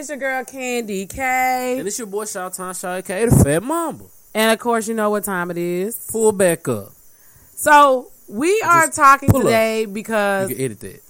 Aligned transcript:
It's 0.00 0.08
your 0.08 0.16
girl 0.16 0.42
Candy 0.46 1.04
K. 1.04 1.76
And 1.78 1.86
it's 1.86 1.98
your 1.98 2.06
boy 2.06 2.24
Shout 2.24 2.54
Time 2.54 2.72
Shout 2.72 3.04
K, 3.04 3.26
the 3.26 3.44
Fat 3.44 3.62
Mamba. 3.62 4.06
And 4.32 4.50
of 4.50 4.58
course, 4.58 4.88
you 4.88 4.94
know 4.94 5.10
what 5.10 5.24
time 5.24 5.50
it 5.50 5.58
is. 5.58 6.08
Pull 6.10 6.32
back 6.32 6.66
up. 6.68 6.92
So 7.54 8.10
we 8.26 8.62
are 8.62 8.86
Just 8.86 8.96
talking 8.96 9.28
pull 9.28 9.40
up. 9.40 9.44
today 9.48 9.82
You 9.82 9.88
because 9.88 10.48
can 10.48 10.58
edit 10.58 10.80
that. 10.80 11.02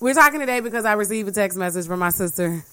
we're 0.00 0.14
talking 0.14 0.40
today 0.40 0.58
because 0.58 0.84
I 0.84 0.94
received 0.94 1.28
a 1.28 1.30
text 1.30 1.56
message 1.56 1.86
from 1.86 2.00
my 2.00 2.10
sister, 2.10 2.64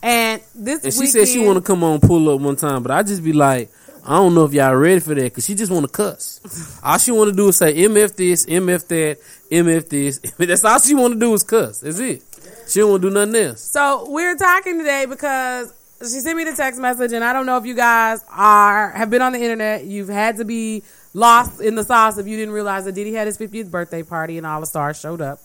and 0.00 0.40
this 0.54 0.84
And 0.84 0.94
she 0.94 1.00
weekend, 1.00 1.26
said 1.26 1.28
she 1.28 1.44
want 1.44 1.56
to 1.56 1.62
come 1.62 1.82
on 1.82 1.98
pull 1.98 2.32
up 2.32 2.40
one 2.40 2.54
time, 2.54 2.84
but 2.84 2.92
I 2.92 3.02
just 3.02 3.24
be 3.24 3.32
like, 3.32 3.68
I 4.06 4.10
don't 4.10 4.32
know 4.32 4.44
if 4.44 4.52
y'all 4.52 4.76
ready 4.76 5.00
for 5.00 5.16
that 5.16 5.24
because 5.24 5.44
she 5.44 5.56
just 5.56 5.72
want 5.72 5.86
to 5.86 5.90
cuss. 5.92 6.78
all 6.84 6.98
she 6.98 7.10
want 7.10 7.30
to 7.30 7.36
do 7.36 7.48
is 7.48 7.56
say 7.56 7.74
MF 7.74 8.14
this, 8.14 8.46
MF 8.46 8.86
that, 8.86 9.18
MF 9.50 9.88
this. 9.88 10.18
That's 10.38 10.64
all 10.64 10.78
she 10.78 10.94
want 10.94 11.14
to 11.14 11.18
do 11.18 11.34
is 11.34 11.42
cuss. 11.42 11.80
That's 11.80 11.98
it. 11.98 12.22
She 12.70 12.78
don't 12.78 12.90
want 12.90 13.02
to 13.02 13.08
do 13.10 13.14
nothing 13.14 13.34
else. 13.34 13.62
So 13.62 14.06
we're 14.08 14.36
talking 14.36 14.78
today 14.78 15.04
because 15.06 15.74
she 16.00 16.20
sent 16.20 16.36
me 16.36 16.44
the 16.44 16.54
text 16.54 16.80
message, 16.80 17.12
and 17.12 17.24
I 17.24 17.32
don't 17.32 17.44
know 17.44 17.56
if 17.56 17.66
you 17.66 17.74
guys 17.74 18.24
are 18.30 18.90
have 18.90 19.10
been 19.10 19.22
on 19.22 19.32
the 19.32 19.40
internet. 19.40 19.84
You've 19.84 20.08
had 20.08 20.36
to 20.36 20.44
be 20.44 20.84
lost 21.12 21.60
in 21.60 21.74
the 21.74 21.82
sauce 21.82 22.16
if 22.18 22.28
you 22.28 22.36
didn't 22.36 22.54
realize 22.54 22.84
that 22.84 22.92
Diddy 22.92 23.12
had 23.12 23.26
his 23.26 23.36
50th 23.36 23.70
birthday 23.70 24.04
party 24.04 24.38
and 24.38 24.46
all 24.46 24.60
the 24.60 24.66
stars 24.66 25.00
showed 25.00 25.20
up. 25.20 25.40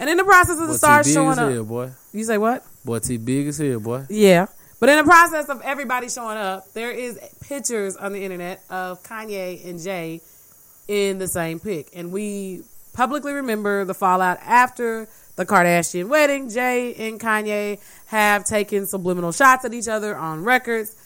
And 0.00 0.10
in 0.10 0.16
the 0.16 0.24
process 0.24 0.56
of 0.58 0.66
the 0.66 0.72
Boy, 0.72 0.76
stars 0.76 1.12
showing 1.12 1.38
up, 1.38 1.52
hell, 1.52 1.64
boy. 1.64 1.90
you 2.12 2.24
say 2.24 2.38
what? 2.38 2.66
Boy, 2.84 2.98
T 2.98 3.16
big 3.18 3.46
as 3.46 3.58
here, 3.58 3.78
boy. 3.78 4.06
Yeah. 4.10 4.46
But 4.80 4.88
in 4.88 4.98
the 4.98 5.04
process 5.04 5.48
of 5.48 5.62
everybody 5.62 6.08
showing 6.08 6.36
up, 6.36 6.72
there 6.74 6.90
is 6.90 7.18
pictures 7.48 7.96
on 7.96 8.12
the 8.12 8.24
internet 8.24 8.64
of 8.68 9.02
Kanye 9.04 9.64
and 9.64 9.80
Jay 9.80 10.20
in 10.88 11.18
the 11.18 11.28
same 11.28 11.60
pic. 11.60 11.90
And 11.94 12.10
we 12.12 12.62
publicly 12.92 13.32
remember 13.32 13.84
the 13.84 13.94
fallout 13.94 14.38
after 14.42 15.08
the 15.36 15.46
Kardashian 15.46 16.08
wedding. 16.08 16.48
Jay 16.48 16.94
and 16.94 17.20
Kanye 17.20 17.80
have 18.06 18.44
taken 18.44 18.86
subliminal 18.86 19.32
shots 19.32 19.64
at 19.64 19.74
each 19.74 19.88
other 19.88 20.16
on 20.16 20.44
records. 20.44 20.96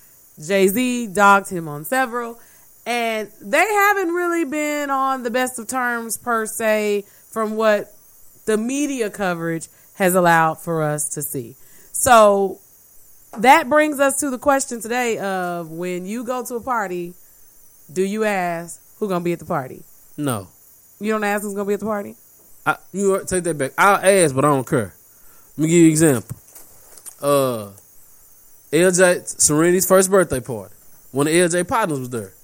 Jay 0.45 0.69
Z 0.69 1.09
dogged 1.09 1.51
him 1.51 1.69
on 1.69 1.85
several. 1.85 2.39
And 2.87 3.31
they 3.41 3.67
haven't 3.67 4.15
really 4.15 4.45
been 4.45 4.91
on 4.91 5.23
the 5.23 5.31
best 5.31 5.59
of 5.59 5.67
terms, 5.67 6.17
per 6.17 6.47
se, 6.47 7.05
from 7.31 7.57
what 7.57 7.93
the 8.47 8.57
media 8.57 9.11
coverage 9.11 9.69
has 9.95 10.15
allowed 10.15 10.55
for 10.55 10.83
us 10.83 11.11
to 11.11 11.23
see. 11.23 11.57
So 11.93 12.61
that 13.37 13.69
brings 13.69 14.01
us 14.01 14.21
to 14.21 14.31
the 14.31 14.39
question 14.39 14.81
today 14.81 15.19
of 15.19 15.71
when 15.71 16.07
you 16.07 16.25
go 16.25 16.45
to 16.45 16.55
a 16.55 16.61
party, 16.61 17.13
do 17.93 18.03
you 18.03 18.25
ask 18.25 18.81
who's 18.99 19.09
gonna 19.09 19.25
be 19.25 19.33
at 19.33 19.39
the 19.39 19.45
party? 19.45 19.83
No. 20.17 20.49
You 20.99 21.13
don't 21.13 21.25
ask 21.25 21.43
who's 21.43 21.55
gonna 21.55 21.67
be 21.67 21.75
at 21.75 21.81
the 21.81 21.87
party? 21.87 22.17
I, 22.69 22.77
you 22.93 23.13
what? 23.13 23.27
take 23.29 23.45
that 23.45 23.57
back. 23.57 23.73
I'll 23.79 23.97
ask, 23.97 24.35
but 24.35 24.45
I 24.45 24.49
don't 24.49 24.67
care. 24.67 24.93
Let 25.57 25.63
me 25.65 25.69
give 25.69 25.79
you 25.79 25.85
an 25.87 25.91
example. 25.91 26.37
Uh, 27.23 27.71
LJ 28.71 29.41
Serenity's 29.41 29.87
first 29.89 30.11
birthday 30.11 30.41
party. 30.41 30.75
One 31.11 31.27
of 31.27 31.33
LJ 31.33 31.67
partners 31.67 31.99
was 32.01 32.11
there. 32.11 32.35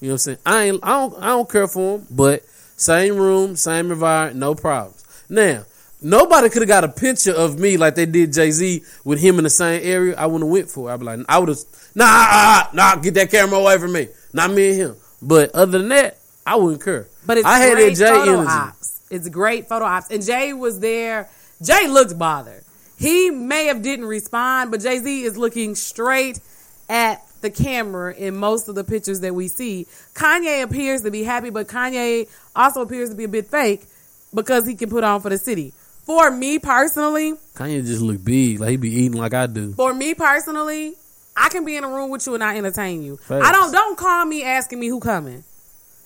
You 0.00 0.08
know 0.08 0.12
what 0.12 0.12
I'm 0.14 0.18
saying? 0.18 0.38
I 0.44 0.62
ain't. 0.64 0.80
I 0.82 0.88
don't. 0.90 1.22
I 1.22 1.26
don't 1.28 1.48
care 1.48 1.66
for 1.66 1.96
him, 1.98 2.06
but 2.10 2.44
same 2.76 3.16
room, 3.16 3.56
same 3.56 3.90
environment, 3.90 4.36
no 4.38 4.54
problems. 4.54 5.02
Now, 5.30 5.64
nobody 6.02 6.50
could 6.50 6.60
have 6.62 6.68
got 6.68 6.84
a 6.84 6.88
picture 6.88 7.32
of 7.32 7.58
me 7.58 7.78
like 7.78 7.94
they 7.94 8.04
did 8.04 8.34
Jay 8.34 8.50
Z 8.50 8.82
with 9.04 9.20
him 9.20 9.38
in 9.38 9.44
the 9.44 9.50
same 9.50 9.80
area. 9.82 10.14
I 10.18 10.26
wouldn't 10.26 10.44
have 10.44 10.52
went 10.52 10.68
for. 10.68 10.90
it. 10.90 10.92
I'd 10.94 11.00
be 11.00 11.06
like, 11.06 11.20
I 11.30 11.38
would 11.38 11.48
have. 11.48 11.58
Nah, 11.94 12.04
nah, 12.04 12.64
nah, 12.74 12.96
get 12.96 13.14
that 13.14 13.30
camera 13.30 13.58
away 13.58 13.78
from 13.78 13.92
me. 13.92 14.08
Not 14.34 14.50
me 14.50 14.70
and 14.70 14.76
him. 14.78 14.96
But 15.22 15.54
other 15.54 15.78
than 15.78 15.88
that, 15.88 16.18
I 16.44 16.56
wouldn't 16.56 16.84
care. 16.84 17.08
But 17.24 17.38
it's 17.38 17.46
I 17.46 17.58
had 17.58 17.78
that 17.78 17.94
Jay 17.94 18.08
energy. 18.08 18.48
ops. 18.48 18.81
It's 19.12 19.28
great 19.28 19.68
photo 19.68 19.84
ops. 19.84 20.10
And 20.10 20.24
Jay 20.24 20.52
was 20.52 20.80
there. 20.80 21.28
Jay 21.62 21.86
looked 21.86 22.18
bothered. 22.18 22.64
He 22.98 23.30
may 23.30 23.66
have 23.66 23.82
didn't 23.82 24.06
respond, 24.06 24.70
but 24.70 24.80
Jay 24.80 24.98
Z 24.98 25.22
is 25.24 25.36
looking 25.36 25.74
straight 25.74 26.40
at 26.88 27.22
the 27.40 27.50
camera 27.50 28.14
in 28.14 28.36
most 28.36 28.68
of 28.68 28.74
the 28.74 28.84
pictures 28.84 29.20
that 29.20 29.34
we 29.34 29.48
see. 29.48 29.86
Kanye 30.14 30.62
appears 30.62 31.02
to 31.02 31.10
be 31.10 31.24
happy, 31.24 31.50
but 31.50 31.66
Kanye 31.66 32.28
also 32.54 32.80
appears 32.82 33.10
to 33.10 33.16
be 33.16 33.24
a 33.24 33.28
bit 33.28 33.46
fake 33.46 33.86
because 34.32 34.66
he 34.66 34.74
can 34.74 34.88
put 34.88 35.04
on 35.04 35.20
for 35.20 35.28
the 35.30 35.38
city. 35.38 35.72
For 36.04 36.30
me 36.30 36.58
personally, 36.58 37.34
Kanye 37.54 37.84
just 37.84 38.02
look 38.02 38.24
big, 38.24 38.60
like 38.60 38.70
he 38.70 38.76
be 38.76 38.90
eating 38.90 39.18
like 39.18 39.34
I 39.34 39.46
do. 39.46 39.72
for 39.72 39.92
me 39.92 40.14
personally, 40.14 40.94
I 41.36 41.48
can 41.48 41.64
be 41.64 41.76
in 41.76 41.84
a 41.84 41.88
room 41.88 42.10
with 42.10 42.26
you 42.26 42.34
and 42.34 42.42
I 42.42 42.56
entertain 42.56 43.02
you. 43.02 43.16
Facts. 43.16 43.46
I 43.46 43.52
don't 43.52 43.72
don't 43.72 43.96
call 43.96 44.24
me 44.24 44.42
asking 44.42 44.80
me 44.80 44.88
who 44.88 45.00
coming. 45.00 45.44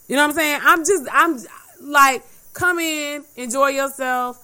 You 0.08 0.16
know 0.16 0.22
what 0.22 0.30
I'm 0.30 0.36
saying? 0.36 0.60
I'm 0.62 0.84
just 0.84 1.04
I'm 1.12 1.38
like 1.80 2.22
come 2.56 2.78
in, 2.78 3.24
enjoy 3.36 3.68
yourself, 3.68 4.42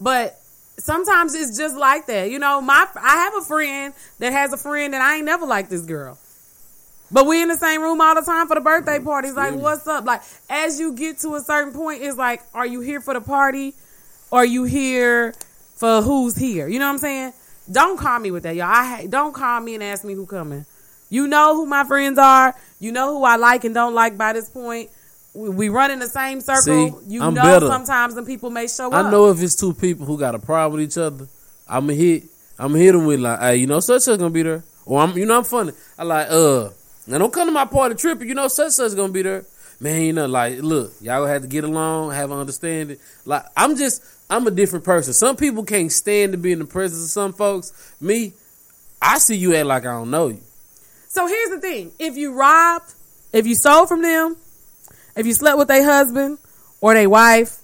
but 0.00 0.40
sometimes 0.78 1.34
it's 1.34 1.56
just 1.56 1.76
like 1.76 2.06
that. 2.06 2.30
You 2.30 2.38
know, 2.38 2.60
my 2.60 2.86
I 2.96 3.16
have 3.16 3.36
a 3.36 3.42
friend 3.42 3.94
that 4.18 4.32
has 4.32 4.52
a 4.52 4.56
friend 4.56 4.94
and 4.94 5.02
I 5.02 5.16
ain't 5.16 5.26
never 5.26 5.46
liked 5.46 5.70
this 5.70 5.82
girl. 5.82 6.18
But 7.12 7.26
we 7.26 7.42
in 7.42 7.48
the 7.48 7.56
same 7.56 7.82
room 7.82 8.00
all 8.00 8.14
the 8.14 8.22
time 8.22 8.48
for 8.48 8.54
the 8.54 8.62
birthday 8.62 8.96
mm-hmm. 8.96 9.04
parties. 9.04 9.34
Like, 9.34 9.54
what's 9.54 9.86
up? 9.86 10.06
Like, 10.06 10.22
as 10.48 10.80
you 10.80 10.94
get 10.94 11.18
to 11.18 11.34
a 11.34 11.40
certain 11.40 11.74
point, 11.74 12.02
it's 12.02 12.16
like, 12.16 12.42
are 12.54 12.66
you 12.66 12.80
here 12.80 13.02
for 13.02 13.12
the 13.12 13.20
party? 13.20 13.74
Or 14.30 14.40
are 14.40 14.46
you 14.46 14.64
here 14.64 15.34
for 15.74 16.00
who's 16.00 16.34
here? 16.36 16.68
You 16.68 16.78
know 16.78 16.86
what 16.86 16.94
I'm 16.94 16.98
saying? 16.98 17.32
Don't 17.70 17.98
call 17.98 18.18
me 18.18 18.30
with 18.30 18.44
that, 18.44 18.56
y'all. 18.56 18.66
I 18.66 18.84
ha- 18.84 19.06
don't 19.08 19.34
call 19.34 19.60
me 19.60 19.74
and 19.74 19.84
ask 19.84 20.04
me 20.04 20.14
who 20.14 20.24
coming. 20.24 20.64
You 21.10 21.26
know 21.28 21.54
who 21.54 21.66
my 21.66 21.84
friends 21.84 22.18
are. 22.18 22.54
You 22.80 22.92
know 22.92 23.18
who 23.18 23.24
I 23.24 23.36
like 23.36 23.64
and 23.64 23.74
don't 23.74 23.94
like 23.94 24.16
by 24.16 24.32
this 24.32 24.48
point. 24.48 24.88
We, 25.34 25.70
run 25.70 25.90
in 25.90 25.98
the 25.98 26.08
same 26.08 26.40
circle. 26.42 26.62
See, 26.62 26.92
you 27.06 27.22
I'm 27.22 27.32
know 27.32 27.42
better. 27.42 27.66
sometimes 27.66 28.14
when 28.14 28.26
people 28.26 28.50
may 28.50 28.68
show 28.68 28.88
up. 28.88 29.06
I 29.06 29.10
know 29.10 29.30
if 29.30 29.40
it's 29.42 29.56
two 29.56 29.72
people 29.72 30.04
who 30.04 30.18
got 30.18 30.34
a 30.34 30.38
problem 30.38 30.80
with 30.80 30.90
each 30.90 30.98
other, 30.98 31.26
I'ma 31.66 31.94
hit 31.94 32.24
I'ma 32.58 32.74
hit 32.74 32.92
them 32.92 33.06
with 33.06 33.20
like, 33.20 33.40
hey, 33.40 33.56
you 33.56 33.66
know, 33.66 33.80
such 33.80 34.02
such 34.02 34.18
gonna 34.18 34.30
be 34.30 34.42
there. 34.42 34.62
Or 34.84 35.00
I'm 35.00 35.16
you 35.16 35.24
know 35.24 35.38
I'm 35.38 35.44
funny. 35.44 35.72
I 35.98 36.04
like, 36.04 36.26
uh, 36.30 36.68
now 37.06 37.18
don't 37.18 37.32
come 37.32 37.48
to 37.48 37.52
my 37.52 37.64
party 37.64 37.94
tripping, 37.94 38.28
you 38.28 38.34
know 38.34 38.48
such 38.48 38.72
such 38.72 38.94
gonna 38.94 39.12
be 39.12 39.22
there. 39.22 39.44
Man, 39.80 40.02
you 40.02 40.12
know, 40.12 40.26
like, 40.26 40.60
look, 40.60 40.92
y'all 41.00 41.20
gonna 41.22 41.32
have 41.32 41.42
to 41.42 41.48
get 41.48 41.64
along, 41.64 42.12
have 42.12 42.30
an 42.30 42.38
understanding. 42.38 42.98
Like, 43.24 43.44
I'm 43.56 43.76
just, 43.76 44.04
I'm 44.30 44.46
a 44.46 44.50
different 44.52 44.84
person. 44.84 45.12
Some 45.12 45.34
people 45.34 45.64
can't 45.64 45.90
stand 45.90 46.32
to 46.32 46.38
be 46.38 46.52
in 46.52 46.60
the 46.60 46.66
presence 46.66 47.02
of 47.02 47.10
some 47.10 47.32
folks. 47.32 47.94
Me, 48.00 48.32
I 49.00 49.18
see 49.18 49.34
you 49.34 49.56
act 49.56 49.66
like 49.66 49.82
I 49.84 49.92
don't 49.92 50.10
know 50.10 50.28
you. 50.28 50.40
So 51.08 51.26
here's 51.26 51.50
the 51.50 51.60
thing: 51.60 51.90
if 51.98 52.16
you 52.16 52.34
robbed, 52.34 52.94
if 53.32 53.46
you 53.46 53.54
stole 53.54 53.86
from 53.86 54.02
them, 54.02 54.36
if 55.16 55.26
you 55.26 55.34
slept 55.34 55.58
with 55.58 55.70
a 55.70 55.82
husband 55.82 56.38
or 56.80 56.94
their 56.94 57.08
wife, 57.08 57.58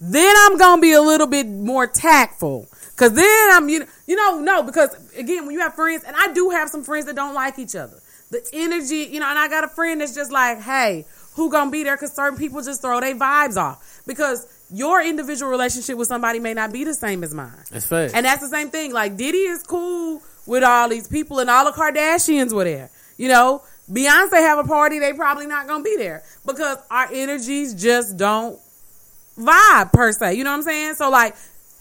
then 0.00 0.34
I'm 0.38 0.56
gonna 0.58 0.80
be 0.80 0.92
a 0.92 1.00
little 1.02 1.26
bit 1.26 1.48
more 1.48 1.86
tactful. 1.86 2.66
Cause 2.96 3.12
then 3.12 3.48
I'm 3.52 3.68
you 3.68 3.86
you 4.06 4.16
know 4.16 4.40
no 4.40 4.62
because 4.62 4.90
again 5.16 5.46
when 5.46 5.54
you 5.54 5.60
have 5.60 5.74
friends 5.74 6.04
and 6.04 6.14
I 6.16 6.32
do 6.32 6.50
have 6.50 6.68
some 6.68 6.84
friends 6.84 7.06
that 7.06 7.16
don't 7.16 7.34
like 7.34 7.58
each 7.58 7.74
other. 7.74 7.98
The 8.30 8.46
energy 8.52 9.08
you 9.10 9.20
know 9.20 9.26
and 9.26 9.38
I 9.38 9.48
got 9.48 9.64
a 9.64 9.68
friend 9.68 10.00
that's 10.00 10.14
just 10.14 10.30
like 10.30 10.60
hey 10.60 11.06
who 11.34 11.50
gonna 11.50 11.70
be 11.70 11.82
there 11.84 11.96
because 11.96 12.12
certain 12.12 12.38
people 12.38 12.62
just 12.62 12.82
throw 12.82 13.00
their 13.00 13.14
vibes 13.14 13.56
off 13.56 14.02
because 14.06 14.46
your 14.72 15.02
individual 15.02 15.50
relationship 15.50 15.96
with 15.96 16.08
somebody 16.08 16.38
may 16.38 16.54
not 16.54 16.72
be 16.72 16.84
the 16.84 16.94
same 16.94 17.24
as 17.24 17.34
mine. 17.34 17.50
That's 17.70 17.86
fact. 17.86 18.14
And 18.14 18.24
that's 18.24 18.40
the 18.40 18.48
same 18.48 18.70
thing. 18.70 18.92
Like 18.92 19.16
Diddy 19.16 19.38
is 19.38 19.62
cool 19.62 20.22
with 20.46 20.62
all 20.62 20.88
these 20.88 21.08
people, 21.08 21.38
and 21.38 21.50
all 21.50 21.64
the 21.64 21.72
Kardashians 21.72 22.52
were 22.52 22.64
there. 22.64 22.90
You 23.16 23.28
know, 23.28 23.62
Beyonce 23.90 24.32
have 24.32 24.58
a 24.58 24.68
party, 24.68 24.98
they 24.98 25.12
probably 25.12 25.46
not 25.46 25.66
gonna 25.66 25.82
be 25.82 25.96
there 25.96 26.22
because 26.46 26.78
our 26.90 27.08
energies 27.12 27.74
just 27.74 28.16
don't 28.16 28.58
vibe 29.36 29.92
per 29.92 30.12
se. 30.12 30.34
You 30.34 30.44
know 30.44 30.50
what 30.50 30.58
I'm 30.58 30.62
saying? 30.62 30.94
So 30.94 31.10
like, 31.10 31.34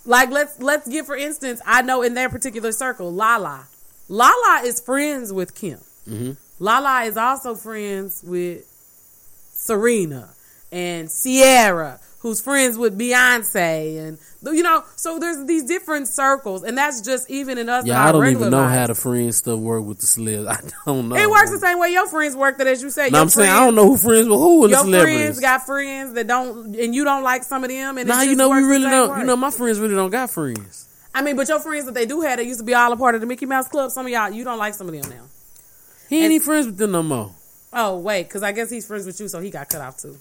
like 0.06 0.32
let's 0.32 0.60
let's 0.60 0.88
give 0.88 1.06
for 1.06 1.16
instance, 1.16 1.62
I 1.66 1.82
know 1.82 2.02
in 2.02 2.16
their 2.16 2.30
particular 2.30 2.72
circle, 2.72 3.14
Lala, 3.14 3.68
Lala 4.08 4.62
is 4.66 4.80
friends 4.80 5.32
with 5.32 5.54
Kim. 5.54 5.80
Mm-hmm. 6.08 6.32
Lala 6.60 7.04
is 7.04 7.16
also 7.16 7.56
friends 7.56 8.24
with 8.26 8.66
Serena 9.54 10.30
and 10.72 11.10
Ciara, 11.10 12.00
who's 12.20 12.42
friends 12.42 12.78
with 12.78 12.98
Beyonce, 13.00 13.98
and 14.08 14.18
you 14.56 14.62
know, 14.64 14.84
so 14.96 15.20
there's 15.20 15.46
these 15.46 15.64
different 15.64 16.08
circles, 16.08 16.64
and 16.64 16.78
that's 16.78 17.02
just 17.02 17.30
even 17.30 17.58
in 17.58 17.70
us. 17.70 17.86
Yeah, 17.86 18.04
I 18.06 18.12
don't 18.12 18.28
even 18.28 18.50
know 18.50 18.58
lives. 18.58 18.78
how 18.78 18.88
the 18.88 18.96
friends 18.96 19.38
stuff 19.38 19.60
work 19.60 19.84
with 19.86 20.00
the 20.00 20.06
celebs. 20.06 20.48
I 20.48 20.60
don't 20.86 21.10
know. 21.10 21.16
It 21.16 21.30
works 21.30 21.52
the 21.52 21.60
same 21.60 21.80
way 21.80 21.90
your 21.92 22.08
friends 22.08 22.36
work. 22.36 22.58
That 22.58 22.68
as 22.68 22.82
you 22.82 22.90
say, 22.90 23.10
No, 23.10 23.22
I'm 23.22 23.30
saying 23.30 23.50
I 23.50 23.66
don't 23.66 23.76
know 23.76 23.86
who 23.88 23.98
friends 23.98 24.28
with 24.28 24.38
who 24.40 24.68
Your 24.70 24.84
friends 24.86 25.40
got 25.40 25.66
friends 25.66 26.14
that 26.14 26.28
don't, 26.28 26.76
and 26.76 26.94
you 26.96 27.04
don't 27.04 27.24
like 27.24 27.44
some 27.44 27.64
of 27.64 27.70
them. 27.70 27.98
And 27.98 28.08
Nah, 28.08 28.22
you 28.22 28.36
know 28.36 28.50
we 28.50 28.62
really 28.64 28.90
don't. 28.90 29.12
way. 29.12 29.20
You 29.20 29.26
know 29.26 29.36
my 29.36 29.52
friends 29.52 29.80
really 29.80 29.96
don't 29.96 30.10
got 30.12 30.30
friends. 30.30 30.88
I 31.14 31.22
mean, 31.22 31.36
but 31.36 31.48
your 31.50 31.60
friends 31.60 31.86
that 31.86 31.94
they 31.96 32.06
do 32.06 32.22
have, 32.22 32.38
they 32.38 32.44
used 32.44 32.60
to 32.60 32.66
be 32.66 32.74
all 32.74 32.92
a 32.94 32.98
part 32.98 33.16
of 33.16 33.22
the 33.22 33.28
Mickey 33.28 33.46
Mouse 33.48 33.68
Club. 33.68 33.90
Some 33.92 34.06
of 34.06 34.12
y'all, 34.12 34.30
you 34.30 34.44
don't 34.44 34.60
like 34.60 34.74
some 34.76 34.88
of 34.88 34.94
them 34.94 35.10
now. 35.10 35.24
He 36.08 36.24
ain't 36.24 36.34
And- 36.34 36.44
friends 36.44 36.66
with 36.68 36.78
them 36.78 36.92
no 36.92 37.02
more. 37.04 37.32
Oh 37.74 37.98
wait, 38.00 38.24
because 38.24 38.42
I 38.44 38.52
guess 38.52 38.70
he's 38.70 38.86
friends 38.86 39.06
with 39.06 39.20
you, 39.20 39.28
so 39.28 39.40
he 39.40 39.50
got 39.52 39.70
cut 39.70 39.82
off 39.82 39.98
too. 39.98 40.18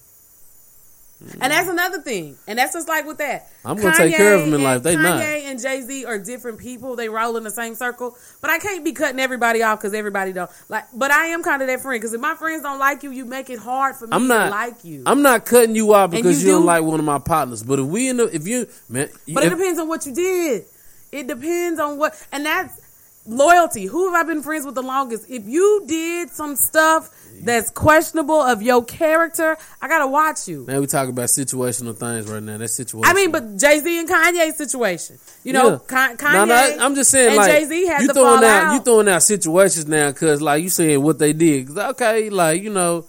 And 1.20 1.52
that's 1.52 1.68
another 1.68 2.00
thing, 2.00 2.36
and 2.46 2.58
that's 2.58 2.74
just 2.74 2.86
like 2.88 3.04
with 3.04 3.18
that. 3.18 3.50
I'm 3.64 3.76
gonna 3.76 3.96
take 3.96 4.16
care 4.16 4.34
of 4.34 4.42
them 4.42 4.54
in 4.54 4.62
life. 4.62 4.84
They 4.84 4.94
Kanye 4.94 5.02
not. 5.02 5.22
and 5.22 5.60
Jay 5.60 5.80
Z 5.80 6.04
are 6.04 6.16
different 6.16 6.58
people. 6.58 6.94
They 6.94 7.08
roll 7.08 7.36
in 7.36 7.42
the 7.42 7.50
same 7.50 7.74
circle, 7.74 8.16
but 8.40 8.50
I 8.50 8.58
can't 8.58 8.84
be 8.84 8.92
cutting 8.92 9.18
everybody 9.18 9.62
off 9.62 9.80
because 9.80 9.94
everybody 9.94 10.32
don't 10.32 10.50
like. 10.68 10.84
But 10.94 11.10
I 11.10 11.26
am 11.26 11.42
kind 11.42 11.60
of 11.60 11.66
that 11.66 11.80
friend 11.80 12.00
because 12.00 12.14
if 12.14 12.20
my 12.20 12.36
friends 12.36 12.62
don't 12.62 12.78
like 12.78 13.02
you, 13.02 13.10
you 13.10 13.24
make 13.24 13.50
it 13.50 13.58
hard 13.58 13.96
for 13.96 14.06
me 14.06 14.12
I'm 14.12 14.22
to 14.22 14.28
not 14.28 14.50
like 14.52 14.84
you. 14.84 15.02
I'm 15.06 15.22
not 15.22 15.44
cutting 15.44 15.74
you 15.74 15.92
out 15.92 16.12
because 16.12 16.40
you 16.40 16.50
you, 16.50 16.54
don't 16.54 16.66
like 16.66 16.84
one 16.84 17.00
of 17.00 17.04
my 17.04 17.18
partners. 17.18 17.64
But 17.64 17.80
if 17.80 17.86
we 17.86 18.08
in 18.08 18.18
the 18.18 18.32
if 18.32 18.46
you 18.46 18.68
man, 18.88 19.08
But 19.26 19.42
if, 19.42 19.52
it 19.52 19.56
depends 19.56 19.80
on 19.80 19.88
what 19.88 20.06
you 20.06 20.14
did. 20.14 20.66
It 21.10 21.26
depends 21.26 21.80
on 21.80 21.96
what, 21.98 22.14
and 22.32 22.44
that's 22.44 22.80
loyalty. 23.28 23.86
Who 23.86 24.12
have 24.12 24.24
I 24.26 24.26
been 24.28 24.42
friends 24.42 24.64
with 24.66 24.74
the 24.74 24.82
longest? 24.82 25.28
If 25.30 25.46
you 25.46 25.84
did 25.86 26.30
some 26.30 26.56
stuff 26.56 27.10
that's 27.42 27.70
questionable 27.70 28.40
of 28.40 28.62
your 28.62 28.84
character, 28.84 29.56
I 29.80 29.86
gotta 29.86 30.06
watch 30.08 30.48
you. 30.48 30.64
Now 30.66 30.80
we 30.80 30.86
talk 30.86 31.08
about 31.08 31.26
situational 31.28 31.96
things 31.96 32.28
right 32.28 32.42
now. 32.42 32.58
That's 32.58 32.74
situation. 32.74 33.08
I 33.08 33.14
mean, 33.14 33.30
but 33.30 33.56
Jay 33.56 33.78
Z 33.80 33.98
and 34.00 34.08
Kanye 34.08 34.52
situation. 34.54 35.18
You 35.44 35.52
know, 35.52 35.70
Yeah. 35.70 35.78
Ka- 35.86 36.14
Kanye. 36.16 36.32
No, 36.34 36.44
no, 36.46 36.76
I'm 36.80 36.94
just 36.94 37.10
saying, 37.10 37.36
like 37.36 37.50
Jay-Z 37.52 37.86
had 37.86 38.02
you 38.02 38.12
throwing 38.12 38.42
out, 38.42 38.64
out. 38.64 38.72
you 38.74 38.80
throwing 38.80 39.08
out 39.08 39.22
situations 39.22 39.86
now, 39.86 40.10
cause 40.12 40.42
like 40.42 40.62
you 40.62 40.68
saying 40.70 41.00
what 41.02 41.18
they 41.18 41.32
did. 41.32 41.76
okay, 41.78 42.28
like 42.30 42.62
you 42.62 42.70
know, 42.70 43.04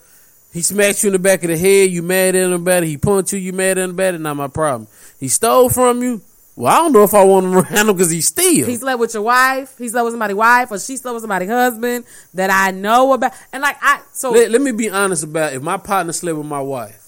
he 0.54 0.62
smacked 0.62 1.04
you 1.04 1.08
in 1.08 1.14
the 1.14 1.20
back 1.20 1.44
of 1.44 1.50
the 1.50 1.58
head, 1.58 1.90
you 1.90 2.04
mad 2.04 2.36
at 2.36 2.44
him 2.44 2.54
about 2.54 2.84
it. 2.84 2.88
He 2.88 2.98
punched 2.98 3.34
you, 3.34 3.40
you 3.40 3.54
mad 3.54 3.78
at 3.78 3.86
him 3.86 3.90
about 3.92 4.14
it. 4.14 4.22
Not 4.22 4.36
my 4.36 4.48
problem. 4.48 4.88
He 5.20 5.28
stole 5.28 5.70
from 5.70 6.02
you. 6.04 6.22
Well, 6.56 6.74
I 6.74 6.78
don't 6.78 6.92
know 6.92 7.04
if 7.04 7.14
I 7.14 7.24
want 7.24 7.46
him 7.46 7.54
around 7.58 7.90
him 7.90 7.96
because 7.96 8.12
he 8.12 8.22
steal. 8.22 8.66
He 8.68 8.76
slept 8.76 9.00
with 9.00 9.14
your 9.14 9.24
wife. 9.24 9.78
He 9.78 9.88
slept 9.88 10.04
with 10.06 10.14
somebody's 10.14 10.36
wife, 10.36 10.72
or 10.72 10.80
she 10.80 10.98
slept 10.98 11.14
with 11.14 11.22
somebody's 11.24 11.50
husband 11.50 12.06
that 12.34 12.50
I 12.50 12.72
know 12.72 13.14
about. 13.14 13.34
And 13.54 13.62
like 13.62 13.78
I, 13.82 14.02
so 14.12 14.32
let, 14.32 14.52
let 14.52 14.62
me 14.62 14.72
be 14.72 14.90
honest 14.90 15.24
about 15.24 15.54
if 15.54 15.62
my 15.62 15.78
partner 15.78 16.12
slept 16.12 16.38
with 16.38 16.48
my 16.48 16.60
wife, 16.62 17.08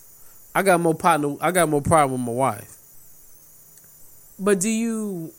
I 0.56 0.64
got 0.64 0.80
more 0.80 0.96
partner. 0.96 1.36
I 1.42 1.52
got 1.52 1.68
more 1.70 1.82
problem 1.82 2.26
with 2.26 2.34
my 2.34 2.40
wife. 2.40 2.78
But 4.40 4.60
do 4.60 4.70
you? 4.70 5.32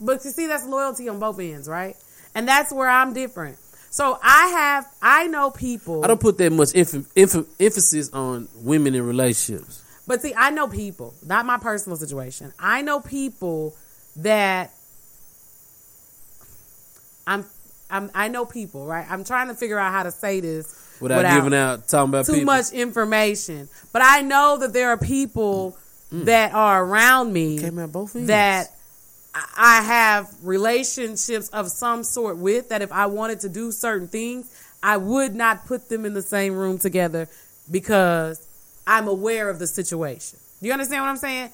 But 0.00 0.24
you 0.24 0.30
see, 0.30 0.46
that's 0.46 0.66
loyalty 0.66 1.08
on 1.08 1.18
both 1.18 1.38
ends, 1.40 1.68
right? 1.68 1.96
And 2.34 2.46
that's 2.46 2.72
where 2.72 2.88
I'm 2.88 3.12
different. 3.12 3.58
So 3.90 4.18
I 4.22 4.46
have, 4.48 4.86
I 5.02 5.26
know 5.28 5.50
people. 5.50 6.04
I 6.04 6.08
don't 6.08 6.20
put 6.20 6.38
that 6.38 6.52
much 6.52 6.68
emph- 6.70 7.06
emph- 7.16 7.46
emphasis 7.58 8.10
on 8.12 8.48
women 8.56 8.94
in 8.94 9.04
relationships. 9.04 9.82
But 10.08 10.22
see, 10.22 10.32
I 10.34 10.48
know 10.48 10.66
people, 10.66 11.14
not 11.24 11.44
my 11.44 11.58
personal 11.58 11.98
situation. 11.98 12.54
I 12.58 12.80
know 12.80 12.98
people 12.98 13.76
that 14.16 14.72
I'm, 17.26 17.44
I'm, 17.90 18.10
I 18.14 18.28
know 18.28 18.46
people, 18.46 18.86
right? 18.86 19.06
I'm 19.08 19.22
trying 19.22 19.48
to 19.48 19.54
figure 19.54 19.78
out 19.78 19.92
how 19.92 20.04
to 20.04 20.10
say 20.10 20.40
this 20.40 20.86
Without, 20.98 21.34
giving 21.34 21.52
out 21.52 21.86
talking 21.86 22.08
about 22.08 22.24
too 22.24 22.32
people. 22.32 22.46
much 22.46 22.72
information. 22.72 23.68
But 23.92 24.00
I 24.02 24.22
know 24.22 24.56
that 24.60 24.72
there 24.72 24.88
are 24.88 24.96
people 24.96 25.76
mm. 26.10 26.24
that 26.24 26.54
are 26.54 26.82
around 26.82 27.34
me 27.34 27.68
both 27.68 28.14
that 28.14 28.74
I 29.34 29.82
have 29.82 30.34
relationships 30.42 31.50
of 31.50 31.68
some 31.68 32.02
sort 32.02 32.38
with 32.38 32.70
that 32.70 32.80
if 32.80 32.90
I 32.90 33.06
wanted 33.06 33.40
to 33.40 33.50
do 33.50 33.72
certain 33.72 34.08
things, 34.08 34.50
I 34.82 34.96
would 34.96 35.34
not 35.34 35.66
put 35.66 35.90
them 35.90 36.06
in 36.06 36.14
the 36.14 36.22
same 36.22 36.54
room 36.54 36.78
together 36.78 37.28
because 37.70 38.47
I'm 38.88 39.06
aware 39.06 39.50
of 39.50 39.58
the 39.58 39.66
situation. 39.66 40.38
Do 40.60 40.66
you 40.66 40.72
understand 40.72 41.02
what 41.02 41.10
I'm 41.10 41.16
saying? 41.18 41.50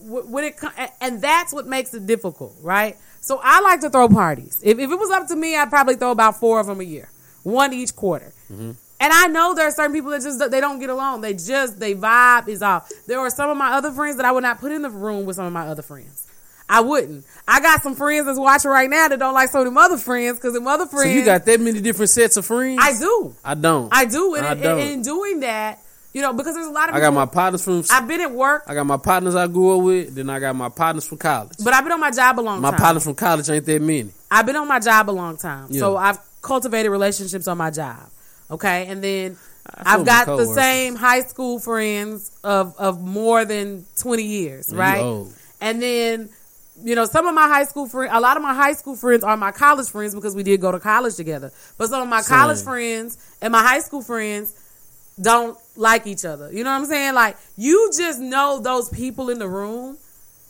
When 0.00 0.42
it 0.42 0.56
and 1.00 1.20
that's 1.22 1.52
what 1.52 1.66
makes 1.66 1.94
it 1.94 2.06
difficult, 2.06 2.56
right? 2.60 2.96
So 3.20 3.38
I 3.40 3.60
like 3.60 3.80
to 3.82 3.90
throw 3.90 4.08
parties. 4.08 4.60
If, 4.64 4.78
if 4.80 4.90
it 4.90 4.98
was 4.98 5.10
up 5.10 5.28
to 5.28 5.36
me, 5.36 5.54
I'd 5.54 5.70
probably 5.70 5.94
throw 5.94 6.10
about 6.10 6.40
four 6.40 6.58
of 6.58 6.66
them 6.66 6.80
a 6.80 6.84
year, 6.84 7.08
one 7.44 7.72
each 7.72 7.94
quarter. 7.94 8.32
Mm-hmm. 8.50 8.72
And 9.00 9.12
I 9.12 9.26
know 9.28 9.54
there 9.54 9.68
are 9.68 9.70
certain 9.70 9.92
people 9.92 10.10
that 10.10 10.22
just 10.22 10.50
they 10.50 10.60
don't 10.60 10.80
get 10.80 10.90
along. 10.90 11.20
They 11.20 11.34
just 11.34 11.78
they 11.78 11.94
vibe 11.94 12.48
is 12.48 12.62
off. 12.62 12.90
There 13.06 13.20
are 13.20 13.30
some 13.30 13.50
of 13.50 13.56
my 13.56 13.72
other 13.72 13.92
friends 13.92 14.16
that 14.16 14.24
I 14.24 14.32
would 14.32 14.42
not 14.42 14.58
put 14.58 14.72
in 14.72 14.82
the 14.82 14.90
room 14.90 15.24
with 15.24 15.36
some 15.36 15.44
of 15.46 15.52
my 15.52 15.68
other 15.68 15.82
friends. 15.82 16.26
I 16.68 16.80
wouldn't. 16.80 17.26
I 17.46 17.60
got 17.60 17.82
some 17.82 17.94
friends 17.94 18.26
that's 18.26 18.38
watching 18.38 18.70
right 18.70 18.88
now 18.88 19.08
that 19.08 19.18
don't 19.18 19.34
like 19.34 19.50
some 19.50 19.60
of 19.60 19.66
them 19.66 19.76
other 19.76 19.98
friends 19.98 20.38
because 20.38 20.54
them 20.54 20.66
other 20.66 20.86
so 20.86 20.96
friends. 20.96 21.14
you 21.14 21.24
got 21.24 21.44
that 21.44 21.60
many 21.60 21.80
different 21.80 22.10
sets 22.10 22.36
of 22.36 22.46
friends? 22.46 22.78
I 22.80 22.98
do. 22.98 23.36
I 23.44 23.54
don't. 23.54 23.88
I 23.92 24.04
do. 24.06 24.34
And, 24.36 24.46
I 24.46 24.54
don't. 24.54 24.80
and 24.80 24.90
in 24.90 25.02
doing 25.02 25.40
that, 25.40 25.80
you 26.12 26.20
know, 26.22 26.32
because 26.32 26.54
there's 26.54 26.66
a 26.66 26.70
lot 26.70 26.88
of 26.88 26.94
I 26.94 27.00
got 27.00 27.14
my 27.14 27.26
partners 27.26 27.64
from. 27.64 27.82
I've 27.90 28.06
been 28.06 28.20
at 28.20 28.32
work, 28.32 28.64
I 28.66 28.74
got 28.74 28.84
my 28.84 28.96
partners 28.98 29.34
I 29.34 29.46
grew 29.46 29.78
up 29.78 29.84
with. 29.84 30.14
Then 30.14 30.28
I 30.30 30.40
got 30.40 30.54
my 30.54 30.68
partners 30.68 31.06
from 31.06 31.18
college. 31.18 31.52
but 31.64 31.72
I've 31.72 31.84
been 31.84 31.92
on 31.92 32.00
my 32.00 32.10
job 32.10 32.38
a 32.38 32.42
long 32.42 32.60
My 32.60 32.70
time. 32.70 32.78
My 32.78 32.84
partners 32.84 33.04
from 33.04 33.14
college 33.14 33.48
ain't 33.48 33.64
that 33.66 33.82
many. 33.82 34.10
I've 34.30 34.46
been 34.46 34.56
on 34.56 34.68
my 34.68 34.78
job 34.78 35.08
a 35.08 35.12
long 35.12 35.36
time. 35.36 35.66
Yeah. 35.70 35.80
So 35.80 35.96
I've 35.96 36.18
cultivated 36.42 36.90
relationships 36.90 37.48
on 37.48 37.56
my 37.58 37.70
job. 37.70 38.10
Okay. 38.50 38.86
And 38.86 39.02
then 39.02 39.36
I've 39.76 40.04
got 40.04 40.26
the 40.26 40.46
same 40.46 40.96
high 40.96 41.22
school 41.22 41.58
friends 41.58 42.30
of, 42.44 42.74
of 42.78 43.00
more 43.00 43.44
than 43.44 43.86
20 43.98 44.22
years, 44.22 44.72
Man, 44.72 44.78
right? 44.78 45.26
And 45.60 45.80
then, 45.80 46.28
you 46.82 46.94
know, 46.94 47.04
some 47.04 47.26
of 47.26 47.34
my 47.34 47.46
high 47.46 47.64
school 47.64 47.86
friends, 47.86 48.12
a 48.14 48.20
lot 48.20 48.36
of 48.36 48.42
my 48.42 48.54
high 48.54 48.72
school 48.72 48.96
friends 48.96 49.22
are 49.24 49.36
my 49.36 49.52
college 49.52 49.88
friends 49.88 50.14
because 50.14 50.34
we 50.34 50.42
did 50.42 50.60
go 50.60 50.72
to 50.72 50.80
college 50.80 51.14
together. 51.14 51.52
But 51.78 51.88
some 51.88 52.02
of 52.02 52.08
my 52.08 52.20
Same. 52.20 52.38
college 52.38 52.60
friends 52.62 53.16
and 53.40 53.52
my 53.52 53.62
high 53.62 53.80
school 53.80 54.02
friends 54.02 54.54
don't 55.20 55.58
like 55.76 56.06
each 56.06 56.24
other. 56.24 56.52
You 56.52 56.64
know 56.64 56.70
what 56.70 56.80
I'm 56.80 56.86
saying? 56.86 57.14
Like, 57.14 57.36
you 57.56 57.90
just 57.96 58.18
know 58.18 58.60
those 58.60 58.88
people 58.88 59.30
in 59.30 59.38
the 59.38 59.48
room. 59.48 59.98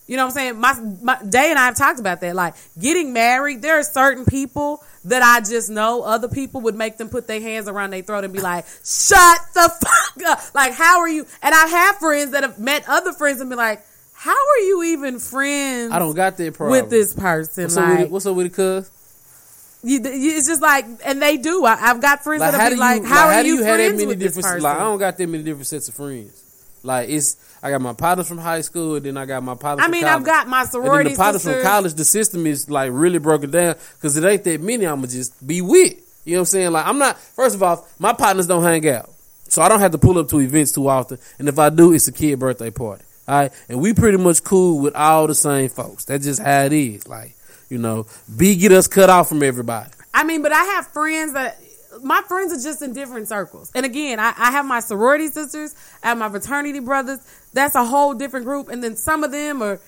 You 0.07 0.17
know 0.17 0.27
what 0.27 0.37
I'm 0.37 0.57
saying? 0.57 0.61
My, 0.61 0.75
my 1.01 1.23
Day 1.23 1.51
and 1.51 1.59
I 1.59 1.67
have 1.67 1.77
talked 1.77 2.01
about 2.01 2.21
that. 2.21 2.35
Like, 2.35 2.55
getting 2.79 3.13
married, 3.13 3.63
there 3.63 3.79
are 3.79 3.85
certain 3.85 4.25
people 4.25 4.83
that 5.05 5.23
I 5.23 5.41
just 5.41 5.71
know 5.71 6.03
other 6.03 6.29
people 6.29 6.61
would 6.63 6.75
make 6.75 6.97
them 6.97 7.09
put 7.09 7.27
their 7.27 7.41
hands 7.41 7.69
around 7.69 7.91
their 7.91 8.03
throat 8.03 8.25
and 8.25 8.33
be 8.33 8.41
like, 8.41 8.67
shut 8.85 9.41
the 9.55 9.73
fuck 9.81 10.27
up. 10.27 10.55
Like, 10.55 10.75
how 10.75 11.01
are 11.01 11.09
you? 11.09 11.27
And 11.43 11.55
I 11.55 11.67
have 11.67 11.97
friends 11.97 12.33
that 12.33 12.43
have 12.43 12.59
met 12.59 12.85
other 12.89 13.13
friends 13.13 13.41
and 13.41 13.49
be 13.49 13.57
like, 13.57 13.85
how 14.13 14.31
are 14.31 14.59
you 14.59 14.85
even 14.85 15.19
friends 15.19 15.93
I 15.93 15.99
don't 15.99 16.15
got 16.15 16.37
that 16.37 16.55
problem. 16.55 16.81
with 16.81 16.91
this 16.91 17.13
person? 17.13 17.65
What's 17.65 17.77
up 17.77 17.89
with 17.89 17.97
like, 17.97 18.07
it? 18.07 18.11
What's 18.11 18.27
up 18.27 18.37
with 18.37 18.47
it, 18.47 18.55
cuz? 18.55 18.91
You, 19.83 20.01
it's 20.03 20.47
just 20.47 20.63
like, 20.63 20.87
and 21.05 21.21
they 21.21 21.37
do. 21.37 21.65
I, 21.65 21.77
I've 21.91 22.01
got 22.01 22.23
friends 22.23 22.41
Like, 22.41 22.53
that 22.53 22.59
how 22.59 22.65
have 22.65 22.73
do 22.73 22.77
been 22.79 22.87
you? 22.97 23.01
like, 23.01 23.05
how 23.05 23.15
like, 23.17 23.27
are 23.27 23.33
how 23.35 23.43
do 23.43 23.49
you, 23.49 23.55
you 23.57 23.63
have 23.65 23.79
that 23.79 23.91
many 23.93 24.07
with 24.07 24.19
this 24.19 24.35
different? 24.35 24.47
person? 24.55 24.63
Like, 24.63 24.77
I 24.77 24.81
don't 24.81 24.99
got 24.99 25.17
that 25.19 25.27
many 25.29 25.43
different 25.43 25.67
sets 25.67 25.89
of 25.89 25.95
friends. 25.95 26.39
Like, 26.85 27.09
it's 27.11 27.37
I 27.63 27.71
got 27.71 27.81
my 27.81 27.93
partners 27.93 28.27
from 28.29 28.39
high 28.39 28.61
school, 28.61 28.97
and 28.97 29.07
then 29.07 29.17
I 29.17 29.25
got 29.25 29.43
my 29.43 29.55
partners. 29.55 29.87
I 29.87 29.89
mean. 29.91 30.05
I've 30.05 30.25
got 30.25 30.49
my 30.49 30.61
And 30.63 30.67
then 30.67 30.73
sorority 30.73 31.11
the 31.11 31.17
partners 31.17 31.43
sisters. 31.43 31.63
from 31.63 31.71
college, 31.71 31.95
the 31.95 32.05
system 32.05 32.47
is 32.47 32.69
like 32.69 32.91
really 32.93 33.19
broken 33.19 33.51
down 33.51 33.77
because 33.95 34.17
it 34.17 34.25
ain't 34.25 34.43
that 34.45 34.61
many. 34.61 34.87
I'ma 34.87 35.07
just 35.07 35.47
be 35.47 35.63
with. 35.63 35.95
You 36.25 36.35
know 36.35 36.39
what 36.39 36.41
I'm 36.41 36.45
saying? 36.47 36.71
Like 36.73 36.87
I'm 36.87 36.99
not. 36.99 37.19
First 37.19 37.55
of 37.55 37.63
all, 37.63 37.87
my 37.99 38.13
partners 38.13 38.47
don't 38.49 38.63
hang 38.65 38.89
out, 38.89 39.11
so 39.49 39.63
I 39.63 39.69
don't 39.69 39.79
have 39.81 39.93
to 39.93 39.99
pull 39.99 40.19
up 40.19 40.29
to 40.31 40.41
events 40.41 40.73
too 40.73 40.89
often. 40.89 41.19
And 41.39 41.49
if 41.49 41.59
I 41.59 41.71
do, 41.71 41.93
it's 41.93 42.09
a 42.09 42.13
kid 42.13 42.39
birthday 42.41 42.71
party. 42.71 43.05
All 43.29 43.39
right, 43.43 43.53
and 43.69 43.81
we 43.81 43.95
pretty 43.95 44.19
much 44.19 44.43
cool 44.43 44.81
with 44.81 44.97
all 44.97 45.29
the 45.29 45.35
same 45.37 45.69
folks. 45.69 46.05
That's 46.05 46.25
just 46.25 46.43
how 46.43 46.65
it 46.65 46.73
is. 46.73 47.07
Like 47.07 47.37
you 47.73 47.79
know, 47.79 48.07
B 48.37 48.55
get 48.55 48.71
us 48.71 48.87
cut 48.87 49.09
off 49.11 49.29
from 49.31 49.43
everybody. 49.43 49.91
I 50.13 50.25
mean, 50.25 50.43
but 50.43 50.53
I 50.53 50.63
have 50.63 50.89
friends 50.89 51.33
that 51.33 51.59
my 52.03 52.21
friends 52.29 52.53
are 52.53 52.63
just 52.69 52.83
in 52.83 52.93
different 52.93 53.29
circles. 53.29 53.71
And 53.75 53.87
again, 53.87 54.21
I, 54.21 54.35
I 54.37 54.51
have 54.51 54.67
my 54.67 54.81
sorority 54.81 55.29
sisters, 55.29 55.75
I 56.03 56.09
have 56.09 56.19
my 56.19 56.29
fraternity 56.29 56.81
brothers. 56.81 57.19
That's 57.55 57.75
a 57.75 57.85
whole 57.85 58.15
different 58.15 58.47
group. 58.47 58.69
And 58.69 58.85
then 58.85 58.97
some 58.97 59.25
of 59.25 59.33
them 59.33 59.63
are 59.63 59.79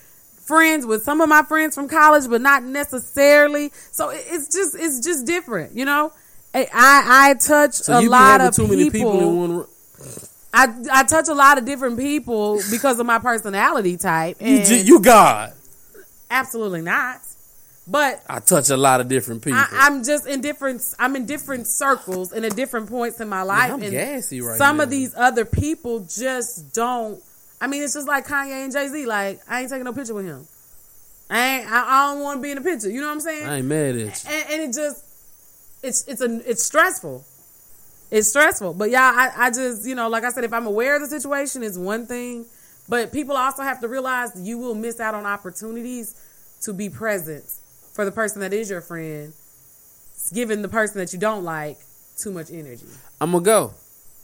friends 0.45 0.85
with 0.85 1.03
some 1.03 1.21
of 1.21 1.29
my 1.29 1.43
friends 1.43 1.75
from 1.75 1.87
college, 1.87 2.29
but 2.29 2.41
not 2.41 2.63
necessarily. 2.63 3.71
So 3.91 4.09
it's 4.09 4.47
just 4.53 4.75
it's 4.75 4.99
just 5.01 5.25
different, 5.25 5.75
you 5.75 5.85
know. 5.85 6.11
I 6.53 6.67
I 6.73 7.29
I 7.29 7.33
touch 7.35 7.73
So 7.73 7.99
a 7.99 8.01
lot 8.07 8.41
of 8.41 8.55
too 8.55 8.67
many 8.67 8.89
people 8.89 9.19
in 9.19 9.37
one. 9.37 9.51
room. 9.57 9.67
I 10.53 10.73
I 10.91 11.03
touch 11.03 11.27
a 11.27 11.33
lot 11.33 11.57
of 11.57 11.65
different 11.65 11.97
people 11.99 12.61
because 12.71 12.99
of 12.99 13.05
my 13.05 13.19
personality 13.19 13.97
type. 13.97 14.37
You, 14.39 14.57
you 14.59 14.99
God. 15.01 15.53
absolutely 16.31 16.81
not. 16.81 17.19
But 17.87 18.23
I 18.27 18.39
touch 18.39 18.69
a 18.71 18.77
lot 18.77 18.99
of 18.99 19.07
different 19.07 19.43
people. 19.43 19.59
I, 19.59 19.67
I'm 19.71 20.03
just 20.03 20.25
in 20.25 20.41
different. 20.41 20.81
I'm 20.97 21.15
in 21.15 21.25
different 21.25 21.67
circles 21.67 22.31
and 22.31 22.43
at 22.43 22.55
different 22.55 22.89
points 22.89 23.19
in 23.19 23.29
my 23.29 23.43
life. 23.43 23.71
I'm 23.71 23.81
and 23.81 23.91
gassy 23.91 24.41
right 24.41 24.57
some 24.57 24.77
now. 24.77 24.83
of 24.83 24.89
these 24.89 25.13
other 25.15 25.45
people 25.45 25.99
just 25.99 26.73
don't. 26.73 27.21
I 27.61 27.67
mean, 27.67 27.83
it's 27.83 27.93
just 27.93 28.07
like 28.07 28.25
Kanye 28.25 28.63
and 28.63 28.73
Jay 28.73 28.87
Z. 28.87 29.05
Like, 29.05 29.39
I 29.47 29.61
ain't 29.61 29.69
taking 29.69 29.85
no 29.85 29.93
picture 29.93 30.15
with 30.15 30.25
him. 30.25 30.47
I 31.29 31.59
ain't. 31.59 31.71
I, 31.71 31.85
I 31.87 32.13
don't 32.13 32.23
want 32.23 32.39
to 32.39 32.41
be 32.41 32.51
in 32.51 32.57
the 32.57 32.63
picture. 32.63 32.89
You 32.89 33.01
know 33.01 33.07
what 33.07 33.13
I'm 33.13 33.19
saying? 33.19 33.47
I 33.47 33.57
ain't 33.57 33.67
mad 33.67 33.95
at 33.95 34.23
you. 34.23 34.31
and, 34.31 34.51
and 34.51 34.61
it 34.63 34.73
just 34.73 35.03
it's 35.83 36.07
it's 36.07 36.21
a 36.21 36.49
it's 36.49 36.63
stressful. 36.63 37.23
It's 38.11 38.29
stressful, 38.29 38.75
but 38.75 38.91
yeah, 38.91 39.11
I, 39.13 39.47
I 39.47 39.49
just 39.49 39.85
you 39.85 39.93
know, 39.93 40.09
like 40.09 40.23
I 40.23 40.29
said, 40.29 40.43
if 40.43 40.53
I'm 40.53 40.65
aware 40.65 40.95
of 40.95 41.01
the 41.01 41.07
situation, 41.07 41.61
is 41.61 41.77
one 41.77 42.07
thing, 42.07 42.45
but 42.89 43.11
people 43.11 43.35
also 43.35 43.61
have 43.61 43.79
to 43.81 43.87
realize 43.87 44.31
you 44.35 44.57
will 44.57 44.75
miss 44.75 44.99
out 44.99 45.13
on 45.13 45.25
opportunities 45.25 46.15
to 46.61 46.73
be 46.73 46.89
present 46.89 47.43
for 47.95 48.03
the 48.03 48.11
person 48.11 48.41
that 48.41 48.51
is 48.51 48.69
your 48.69 48.81
friend, 48.81 49.33
giving 50.33 50.61
the 50.61 50.67
person 50.67 50.99
that 50.99 51.13
you 51.13 51.19
don't 51.19 51.45
like 51.45 51.77
too 52.17 52.29
much 52.29 52.51
energy. 52.51 52.85
I'm 53.21 53.31
gonna 53.31 53.43
go. 53.43 53.73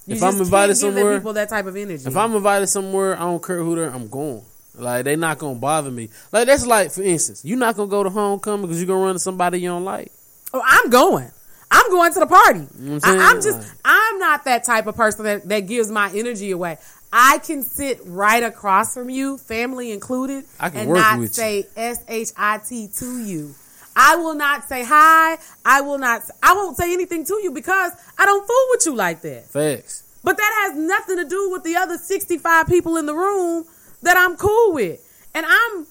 You 0.06 0.18
if 0.18 0.24
I'm 0.24 0.36
invited 0.36 0.76
somewhere, 0.76 1.18
people 1.18 1.34
that 1.34 1.48
type 1.48 1.66
of 1.66 1.78
energy. 1.78 2.06
if 2.06 2.18
I'm 2.18 2.36
invited 2.36 2.68
somewhere, 2.68 3.16
I 3.16 3.22
don't 3.22 3.42
care 3.42 3.64
who 3.64 3.76
there. 3.78 3.90
I'm 3.90 4.10
going. 4.10 4.44
Like 4.76 5.06
they 5.06 5.16
not 5.16 5.38
gonna 5.38 5.58
bother 5.58 5.90
me. 5.90 6.10
Like 6.34 6.48
that's 6.48 6.66
like 6.66 6.92
for 6.92 7.02
instance, 7.02 7.46
you're 7.46 7.58
not 7.58 7.78
gonna 7.78 7.90
go 7.90 8.04
to 8.04 8.10
homecoming 8.10 8.64
because 8.64 8.78
you're 8.78 8.88
gonna 8.88 9.06
run 9.06 9.16
to 9.16 9.20
somebody 9.20 9.62
you 9.62 9.70
don't 9.70 9.86
like. 9.86 10.12
Oh, 10.54 10.62
I'm 10.66 10.90
going. 10.90 11.32
I'm 11.74 11.90
going 11.90 12.12
to 12.14 12.20
the 12.20 12.28
party. 12.28 12.68
know 12.78 13.00
I'm 13.02 13.38
I, 13.38 13.40
saying? 13.40 13.62
just, 13.62 13.74
I'm 13.86 14.20
not 14.20 14.44
that 14.44 14.66
type 14.66 14.88
of 14.88 14.98
person 14.98 15.24
that, 15.24 15.48
that 15.48 15.62
gives 15.62 15.90
my 15.90 16.12
energy 16.14 16.52
away. 16.52 16.78
I 17.14 17.38
can 17.38 17.64
sit 17.64 18.02
right 18.06 18.44
across 18.44 18.94
from 18.94 19.10
you, 19.10 19.38
family 19.38 19.92
included, 19.92 20.44
I 20.60 20.70
can 20.70 20.82
and 20.82 20.90
work 20.90 20.98
not 20.98 21.30
say 21.30 21.66
S 21.78 22.04
H 22.10 22.30
I 22.38 22.58
T 22.58 22.90
to 22.98 23.24
you. 23.24 23.56
I 23.96 24.16
will 24.16 24.36
not 24.36 24.68
say 24.68 24.84
hi. 24.84 25.38
I 25.66 25.82
will 25.82 25.98
not. 25.98 26.24
I 26.42 26.54
won't 26.54 26.78
say 26.78 26.94
anything 26.94 27.26
to 27.26 27.40
you 27.44 27.52
because 27.52 27.92
I 28.18 28.26
don't 28.26 28.48
fool 28.48 28.66
with 28.72 28.86
you 28.86 28.96
like 28.96 29.22
that. 29.22 29.46
Facts. 29.46 30.04
But 30.24 30.38
that 30.38 30.68
has 30.70 30.78
nothing 30.78 31.18
to 31.18 31.26
do 31.28 31.50
with 31.52 31.64
the 31.64 31.76
other 31.76 31.98
65 31.98 32.68
people 32.68 32.98
in 32.98 33.06
the 33.06 33.16
room 33.16 33.66
that 34.04 34.18
I'm 34.18 34.36
cool 34.38 34.74
with. 34.74 35.00
And 35.34 35.46
I'm 35.48 35.88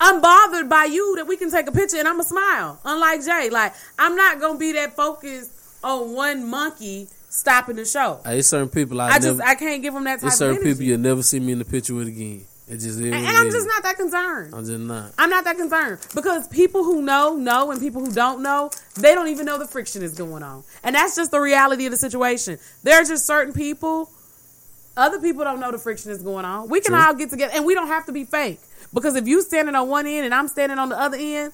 I'm 0.00 0.20
bothered 0.20 0.68
by 0.68 0.84
you 0.84 1.16
that 1.16 1.26
we 1.26 1.36
can 1.36 1.50
take 1.50 1.66
a 1.66 1.72
picture 1.72 1.96
and 1.96 2.06
I'm 2.06 2.20
a 2.20 2.24
smile. 2.24 2.78
Unlike 2.84 3.24
Jay, 3.24 3.50
like 3.50 3.72
I'm 3.98 4.16
not 4.16 4.40
gonna 4.40 4.58
be 4.58 4.72
that 4.72 4.96
focused 4.96 5.50
on 5.82 6.12
one 6.14 6.48
monkey 6.48 7.08
stopping 7.28 7.76
the 7.76 7.84
show. 7.84 8.20
Hey, 8.24 8.32
There's 8.34 8.48
certain 8.48 8.68
people 8.68 9.00
I, 9.00 9.06
I 9.08 9.18
never. 9.18 9.38
just 9.38 9.40
I 9.42 9.54
can't 9.54 9.82
give 9.82 9.94
them 9.94 10.04
that 10.04 10.20
type 10.20 10.28
of 10.28 10.32
certain 10.32 10.62
people 10.62 10.82
you'll 10.82 10.98
never 10.98 11.22
see 11.22 11.40
me 11.40 11.52
in 11.52 11.58
the 11.58 11.64
picture 11.64 11.94
with 11.94 12.08
again. 12.08 12.44
It 12.66 12.74
just 12.74 12.86
is. 12.86 12.96
and, 12.98 13.14
and 13.14 13.26
I'm 13.26 13.50
just 13.50 13.66
not 13.66 13.82
that 13.82 13.96
concerned. 13.96 14.54
I'm 14.54 14.64
just 14.64 14.80
not. 14.80 15.12
I'm 15.18 15.28
not 15.28 15.44
that 15.44 15.58
concerned 15.58 15.98
because 16.14 16.48
people 16.48 16.82
who 16.82 17.02
know 17.02 17.34
know 17.34 17.70
and 17.70 17.78
people 17.78 18.02
who 18.02 18.10
don't 18.10 18.42
know 18.42 18.70
they 18.94 19.14
don't 19.14 19.28
even 19.28 19.44
know 19.44 19.58
the 19.58 19.66
friction 19.66 20.02
is 20.02 20.14
going 20.14 20.42
on 20.42 20.64
and 20.82 20.94
that's 20.94 21.14
just 21.14 21.30
the 21.30 21.40
reality 21.40 21.84
of 21.84 21.90
the 21.90 21.98
situation 21.98 22.58
there 22.82 23.00
are 23.00 23.04
just 23.04 23.26
certain 23.26 23.52
people 23.52 24.10
other 24.96 25.20
people 25.20 25.44
don't 25.44 25.60
know 25.60 25.70
the 25.70 25.78
friction 25.78 26.10
is 26.10 26.22
going 26.22 26.46
on 26.46 26.68
we 26.68 26.80
can 26.80 26.92
True. 26.92 27.02
all 27.02 27.14
get 27.14 27.28
together 27.28 27.52
and 27.54 27.66
we 27.66 27.74
don't 27.74 27.88
have 27.88 28.06
to 28.06 28.12
be 28.12 28.24
fake 28.24 28.60
because 28.94 29.14
if 29.14 29.26
you 29.26 29.42
standing 29.42 29.74
on 29.74 29.88
one 29.88 30.06
end 30.06 30.24
and 30.24 30.34
i'm 30.34 30.48
standing 30.48 30.78
on 30.78 30.88
the 30.88 30.98
other 30.98 31.18
end 31.20 31.52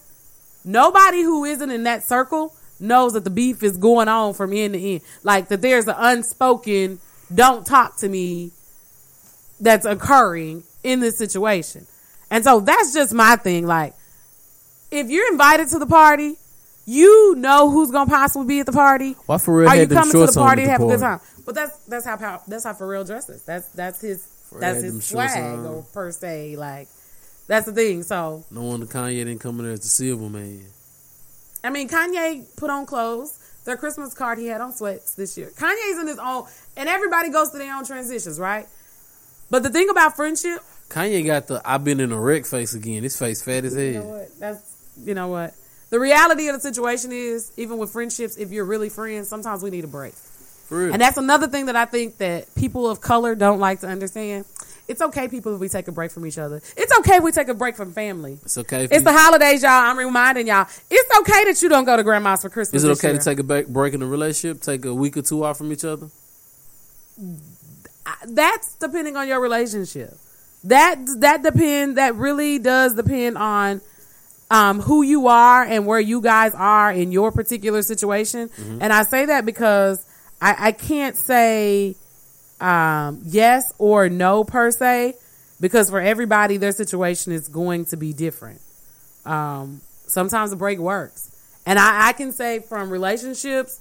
nobody 0.64 1.22
who 1.22 1.44
isn't 1.44 1.70
in 1.70 1.82
that 1.84 2.06
circle 2.06 2.54
knows 2.78 3.14
that 3.14 3.24
the 3.24 3.30
beef 3.30 3.62
is 3.64 3.76
going 3.76 4.06
on 4.08 4.32
from 4.32 4.52
end 4.52 4.74
to 4.74 4.80
end 4.80 5.00
like 5.24 5.48
that 5.48 5.60
there's 5.60 5.88
an 5.88 5.96
unspoken 5.98 7.00
don't 7.34 7.66
talk 7.66 7.96
to 7.96 8.08
me 8.08 8.52
that's 9.58 9.86
occurring 9.86 10.62
in 10.82 11.00
this 11.00 11.16
situation. 11.16 11.86
And 12.30 12.44
so 12.44 12.60
that's 12.60 12.92
just 12.92 13.12
my 13.12 13.36
thing. 13.36 13.66
Like, 13.66 13.94
if 14.90 15.10
you're 15.10 15.30
invited 15.32 15.68
to 15.68 15.78
the 15.78 15.86
party, 15.86 16.36
you 16.86 17.34
know 17.36 17.70
who's 17.70 17.90
gonna 17.90 18.10
possibly 18.10 18.46
be 18.46 18.60
at 18.60 18.66
the 18.66 18.72
party. 18.72 19.12
Why 19.26 19.38
for 19.38 19.56
real 19.56 19.68
Are 19.68 19.76
you 19.76 19.86
coming 19.86 20.12
to 20.12 20.26
the 20.26 20.32
party 20.32 20.64
to 20.64 20.70
have 20.70 20.80
a 20.80 20.86
good 20.86 21.00
time? 21.00 21.20
But 21.44 21.54
that's 21.54 21.76
that's 21.86 22.04
how 22.04 22.42
that's 22.46 22.64
how 22.64 22.72
Pharrell 22.72 23.06
dresses. 23.06 23.42
That's 23.42 23.68
that's 23.68 24.00
his 24.00 24.26
that's 24.58 24.82
his 24.82 25.04
swag 25.04 25.64
or 25.64 25.84
per 25.92 26.10
se. 26.10 26.56
Like 26.56 26.88
that's 27.46 27.66
the 27.66 27.72
thing. 27.72 28.02
So 28.02 28.44
No 28.50 28.62
wonder 28.62 28.86
Kanye 28.86 29.24
didn't 29.24 29.38
come 29.38 29.58
in 29.58 29.64
there 29.66 29.74
as 29.74 29.80
the 29.80 29.88
silver 29.88 30.28
man. 30.28 30.64
I 31.62 31.70
mean, 31.70 31.88
Kanye 31.88 32.44
put 32.56 32.70
on 32.70 32.86
clothes. 32.86 33.38
Their 33.66 33.76
Christmas 33.76 34.14
card, 34.14 34.38
he 34.38 34.46
had 34.46 34.62
on 34.62 34.72
sweats 34.72 35.14
this 35.14 35.36
year. 35.36 35.50
Kanye's 35.54 36.00
in 36.00 36.06
his 36.06 36.18
own, 36.18 36.46
and 36.76 36.88
everybody 36.88 37.28
goes 37.28 37.50
through 37.50 37.60
their 37.60 37.76
own 37.76 37.84
transitions, 37.84 38.40
right? 38.40 38.66
But 39.50 39.62
the 39.62 39.70
thing 39.70 39.90
about 39.90 40.16
friendship, 40.16 40.60
Kanye 40.88 41.24
got 41.26 41.46
the 41.48 41.60
I've 41.64 41.84
been 41.84 42.00
in 42.00 42.12
a 42.12 42.20
wreck 42.20 42.46
face 42.46 42.74
again. 42.74 43.02
His 43.02 43.18
face 43.18 43.42
fat 43.42 43.64
as 43.64 43.74
hell. 43.74 43.82
You 43.82 43.92
know 43.94 44.04
what? 44.04 44.38
That's 44.38 44.76
you 45.04 45.14
know 45.14 45.28
what. 45.28 45.54
The 45.90 45.98
reality 45.98 46.48
of 46.48 46.54
the 46.54 46.60
situation 46.60 47.10
is, 47.10 47.50
even 47.56 47.78
with 47.78 47.90
friendships, 47.90 48.36
if 48.36 48.52
you're 48.52 48.64
really 48.64 48.88
friends, 48.88 49.28
sometimes 49.28 49.62
we 49.62 49.70
need 49.70 49.82
a 49.84 49.88
break. 49.88 50.14
For. 50.14 50.88
And 50.88 51.00
that's 51.00 51.16
another 51.16 51.48
thing 51.48 51.66
that 51.66 51.74
I 51.74 51.84
think 51.84 52.18
that 52.18 52.54
people 52.54 52.88
of 52.88 53.00
color 53.00 53.34
don't 53.34 53.58
like 53.58 53.80
to 53.80 53.88
understand. 53.88 54.44
It's 54.86 55.00
okay, 55.02 55.28
people, 55.28 55.54
if 55.54 55.60
we 55.60 55.68
take 55.68 55.86
a 55.88 55.92
break 55.92 56.10
from 56.10 56.26
each 56.26 56.38
other. 56.38 56.56
It's 56.76 56.96
okay 57.00 57.16
if 57.16 57.22
we 57.22 57.30
take 57.32 57.48
a 57.48 57.54
break 57.54 57.76
from 57.76 57.92
family. 57.92 58.38
it's 58.44 58.58
okay. 58.58 58.84
It's 58.84 58.94
you- 58.94 59.00
the 59.00 59.12
holidays, 59.12 59.62
y'all. 59.62 59.70
I'm 59.70 59.98
reminding 59.98 60.46
y'all. 60.46 60.66
It's 60.90 61.18
okay 61.20 61.44
that 61.44 61.60
you 61.60 61.68
don't 61.68 61.84
go 61.84 61.96
to 61.96 62.02
grandma's 62.04 62.42
for 62.42 62.50
Christmas. 62.50 62.82
is 62.82 62.88
it 62.88 62.92
okay 62.92 63.10
year. 63.10 63.18
to 63.18 63.24
take 63.24 63.38
a 63.38 63.42
break, 63.44 63.68
break 63.68 63.94
in 63.94 64.02
a 64.02 64.06
relationship? 64.06 64.62
Take 64.62 64.84
a 64.84 64.94
week 64.94 65.16
or 65.16 65.22
two 65.22 65.44
off 65.44 65.58
from 65.58 65.72
each 65.72 65.84
other? 65.84 66.08
That's 68.26 68.74
depending 68.76 69.16
on 69.16 69.28
your 69.28 69.40
relationship. 69.40 70.14
That 70.64 70.98
that 71.18 71.42
depend. 71.42 71.96
That 71.96 72.14
really 72.16 72.58
does 72.58 72.94
depend 72.94 73.38
on 73.38 73.80
um, 74.50 74.80
who 74.80 75.02
you 75.02 75.28
are 75.28 75.62
and 75.62 75.86
where 75.86 76.00
you 76.00 76.20
guys 76.20 76.54
are 76.54 76.92
in 76.92 77.12
your 77.12 77.32
particular 77.32 77.82
situation. 77.82 78.50
And 78.80 78.92
I 78.92 79.04
say 79.04 79.26
that 79.26 79.46
because 79.46 80.04
I, 80.40 80.56
I 80.68 80.72
can't 80.72 81.16
say 81.16 81.96
um, 82.60 83.22
yes 83.24 83.72
or 83.78 84.08
no 84.08 84.44
per 84.44 84.70
se, 84.70 85.14
because 85.60 85.88
for 85.88 86.00
everybody, 86.00 86.56
their 86.56 86.72
situation 86.72 87.32
is 87.32 87.48
going 87.48 87.84
to 87.86 87.96
be 87.96 88.12
different. 88.12 88.60
Um, 89.24 89.80
sometimes 90.06 90.52
a 90.52 90.56
break 90.56 90.78
works. 90.78 91.28
And 91.66 91.78
I, 91.78 92.08
I 92.08 92.12
can 92.12 92.32
say 92.32 92.58
from 92.58 92.90
relationships, 92.90 93.80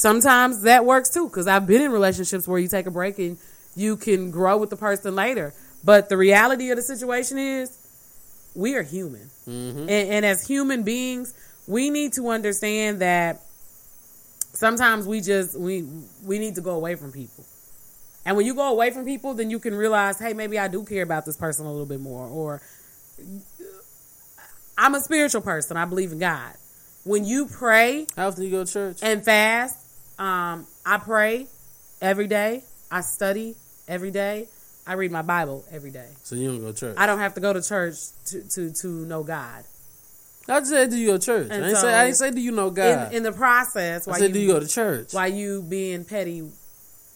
sometimes 0.00 0.62
that 0.62 0.84
works 0.86 1.10
too, 1.10 1.28
because 1.28 1.46
I've 1.46 1.66
been 1.66 1.82
in 1.82 1.92
relationships 1.92 2.48
where 2.48 2.58
you 2.58 2.68
take 2.68 2.86
a 2.86 2.90
break 2.90 3.18
and 3.18 3.36
you 3.76 3.96
can 3.96 4.30
grow 4.30 4.56
with 4.56 4.70
the 4.70 4.76
person 4.76 5.14
later. 5.14 5.52
But 5.84 6.08
the 6.08 6.16
reality 6.16 6.70
of 6.70 6.76
the 6.76 6.82
situation 6.82 7.38
is, 7.38 7.76
we 8.54 8.74
are 8.74 8.82
human. 8.82 9.30
Mm-hmm. 9.48 9.80
And, 9.80 9.90
and 9.90 10.26
as 10.26 10.46
human 10.46 10.82
beings, 10.82 11.34
we 11.66 11.90
need 11.90 12.14
to 12.14 12.28
understand 12.28 13.00
that 13.00 13.42
sometimes 14.52 15.06
we 15.06 15.20
just 15.20 15.58
we 15.58 15.86
we 16.24 16.38
need 16.38 16.54
to 16.56 16.60
go 16.60 16.72
away 16.72 16.96
from 16.96 17.12
people. 17.12 17.44
And 18.24 18.36
when 18.36 18.46
you 18.46 18.54
go 18.54 18.70
away 18.70 18.90
from 18.90 19.04
people, 19.04 19.34
then 19.34 19.50
you 19.50 19.58
can 19.58 19.74
realize, 19.74 20.18
hey, 20.18 20.34
maybe 20.34 20.58
I 20.58 20.68
do 20.68 20.84
care 20.84 21.02
about 21.02 21.24
this 21.24 21.36
person 21.36 21.66
a 21.66 21.70
little 21.70 21.86
bit 21.86 22.00
more. 22.00 22.26
Or 22.26 22.60
I'm 24.76 24.94
a 24.94 25.00
spiritual 25.00 25.40
person. 25.42 25.76
I 25.76 25.84
believe 25.84 26.12
in 26.12 26.18
God. 26.18 26.54
When 27.04 27.24
you 27.24 27.46
pray 27.46 28.06
How 28.16 28.28
often 28.28 28.44
you 28.44 28.50
go 28.50 28.64
to 28.64 28.70
church? 28.72 28.98
and 29.02 29.24
fast, 29.24 29.78
um, 30.20 30.66
I 30.86 30.98
pray 30.98 31.46
every 32.00 32.26
day. 32.28 32.62
I 32.90 33.00
study 33.00 33.56
every 33.88 34.10
day. 34.10 34.48
I 34.86 34.94
read 34.94 35.10
my 35.12 35.22
Bible 35.22 35.64
every 35.70 35.90
day. 35.90 36.08
so 36.22 36.34
you 36.34 36.48
don't 36.48 36.60
go 36.60 36.72
to 36.72 36.78
church. 36.78 36.96
I 36.98 37.06
don't 37.06 37.18
have 37.20 37.34
to 37.34 37.40
go 37.40 37.52
to 37.52 37.62
church 37.62 37.96
to 38.26 38.42
to, 38.54 38.72
to 38.72 38.86
know 39.06 39.22
God. 39.22 39.64
I 40.48 40.58
just 40.60 40.70
said, 40.70 40.90
do 40.90 40.96
you 40.96 41.06
go 41.08 41.18
to 41.18 41.24
church? 41.24 41.50
I 41.50 41.54
And 41.54 41.64
ain't, 41.66 41.76
so- 41.76 41.82
say, 41.82 41.94
I 41.94 42.04
ain't 42.06 42.16
say, 42.16 42.30
do 42.32 42.40
you 42.40 42.50
know 42.50 42.70
God? 42.70 43.10
In, 43.12 43.18
in 43.18 43.22
the 43.22 43.30
process, 43.32 44.08
I 44.08 44.10
while 44.10 44.20
said, 44.20 44.32
do 44.32 44.40
you 44.40 44.48
go 44.48 44.58
to 44.60 44.66
church? 44.66 45.12
Why 45.12 45.26
you 45.26 45.62
being 45.62 46.04
petty 46.04 46.50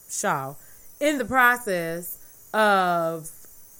shaw 0.09 0.55
in 1.01 1.19
the 1.19 1.25
process 1.25 2.19
of 2.53 3.29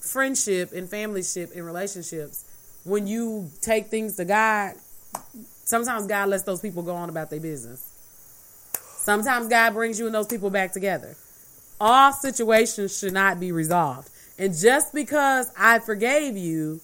friendship 0.01 0.73
and 0.73 0.89
familyship 0.89 1.55
and 1.55 1.65
relationships 1.65 2.43
when 2.83 3.07
you 3.07 3.49
take 3.61 3.87
things 3.87 4.17
to 4.17 4.25
god 4.25 4.73
sometimes 5.63 6.05
god 6.07 6.27
lets 6.29 6.43
those 6.43 6.59
people 6.61 6.83
go 6.83 6.93
on 6.95 7.09
about 7.09 7.29
their 7.29 7.39
business 7.39 7.91
sometimes 9.05 9.47
god 9.47 9.73
brings 9.73 9.99
you 9.99 10.05
and 10.07 10.15
those 10.15 10.27
people 10.27 10.49
back 10.49 10.71
together 10.71 11.15
all 11.79 12.11
situations 12.11 12.97
should 12.97 13.13
not 13.13 13.39
be 13.39 13.51
resolved 13.51 14.09
and 14.39 14.55
just 14.55 14.93
because 14.93 15.51
i 15.57 15.77
forgave 15.79 16.35
you 16.35 16.79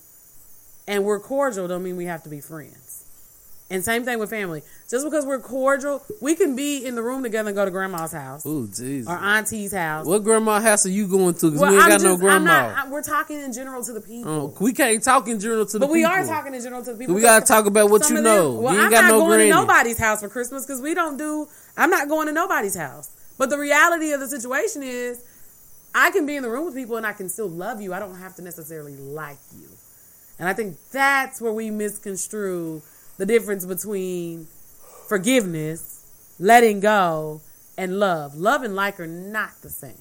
and 0.87 1.03
we're 1.03 1.19
cordial 1.19 1.67
don't 1.67 1.83
mean 1.83 1.97
we 1.97 2.05
have 2.05 2.23
to 2.23 2.29
be 2.29 2.39
friends 2.39 2.77
and 3.69 3.85
same 3.85 4.03
thing 4.03 4.19
with 4.19 4.29
family. 4.29 4.63
Just 4.89 5.05
because 5.05 5.25
we're 5.25 5.39
cordial, 5.39 6.03
we 6.19 6.35
can 6.35 6.57
be 6.57 6.85
in 6.85 6.95
the 6.95 7.01
room 7.01 7.23
together 7.23 7.47
and 7.47 7.55
go 7.55 7.63
to 7.63 7.71
grandma's 7.71 8.11
house 8.11 8.45
Ooh, 8.45 8.67
Jesus. 8.67 9.07
or 9.07 9.15
auntie's 9.17 9.71
house. 9.71 10.05
What 10.05 10.25
grandma 10.25 10.59
house 10.59 10.85
are 10.85 10.89
you 10.89 11.07
going 11.07 11.35
to? 11.35 11.45
Because 11.45 11.61
Well, 11.61 11.71
we 11.71 11.77
ain't 11.77 11.85
I'm 11.85 11.89
got 11.91 12.01
no 12.01 12.07
just- 12.09 12.13
I'm 12.15 12.19
grandma. 12.19 12.67
not- 12.73 12.87
I- 12.87 12.89
we're 12.89 13.01
talking 13.01 13.39
in 13.39 13.53
general 13.53 13.81
to 13.81 13.93
the 13.93 14.01
people. 14.01 14.29
Oh, 14.29 14.53
we 14.59 14.73
can't 14.73 15.01
talk 15.01 15.29
in 15.29 15.39
general 15.39 15.65
to 15.65 15.79
the 15.79 15.85
people. 15.85 15.87
but 15.87 15.93
we 15.93 16.03
are 16.03 16.25
talking 16.25 16.53
in 16.53 16.61
general 16.61 16.83
to 16.83 16.91
the 16.91 16.97
people. 16.99 17.15
We 17.15 17.21
gotta 17.21 17.45
talk 17.45 17.65
about 17.65 17.89
what 17.89 18.09
you 18.09 18.15
them- 18.15 18.25
know. 18.25 18.51
Well, 18.55 18.73
you 18.73 18.79
ain't 18.81 18.87
I'm 18.87 18.91
got 18.91 19.01
not 19.03 19.07
no 19.11 19.17
going 19.19 19.29
granny. 19.29 19.43
to 19.51 19.55
nobody's 19.55 19.97
house 19.97 20.19
for 20.19 20.27
Christmas 20.27 20.65
because 20.65 20.81
we 20.81 20.93
don't 20.93 21.15
do. 21.15 21.47
I'm 21.77 21.89
not 21.89 22.07
going 22.09 22.27
to 22.27 22.33
nobody's 22.33 22.75
house. 22.75 23.09
But 23.37 23.49
the 23.49 23.57
reality 23.57 24.11
of 24.11 24.19
the 24.19 24.27
situation 24.27 24.83
is, 24.83 25.23
I 25.95 26.11
can 26.11 26.25
be 26.25 26.35
in 26.35 26.43
the 26.43 26.49
room 26.49 26.65
with 26.65 26.75
people 26.75 26.97
and 26.97 27.05
I 27.05 27.13
can 27.13 27.27
still 27.29 27.49
love 27.49 27.81
you. 27.81 27.93
I 27.93 27.99
don't 27.99 28.15
have 28.15 28.35
to 28.35 28.41
necessarily 28.41 28.95
like 28.95 29.39
you. 29.57 29.67
And 30.39 30.47
I 30.47 30.53
think 30.53 30.77
that's 30.91 31.41
where 31.41 31.51
we 31.53 31.69
misconstrue 31.69 32.81
the 33.17 33.25
difference 33.25 33.65
between 33.65 34.47
forgiveness, 35.07 36.05
letting 36.39 36.79
go, 36.79 37.41
and 37.77 37.99
love. 37.99 38.35
Love 38.35 38.63
and 38.63 38.75
like 38.75 38.99
are 38.99 39.07
not 39.07 39.51
the 39.61 39.69
same. 39.69 39.91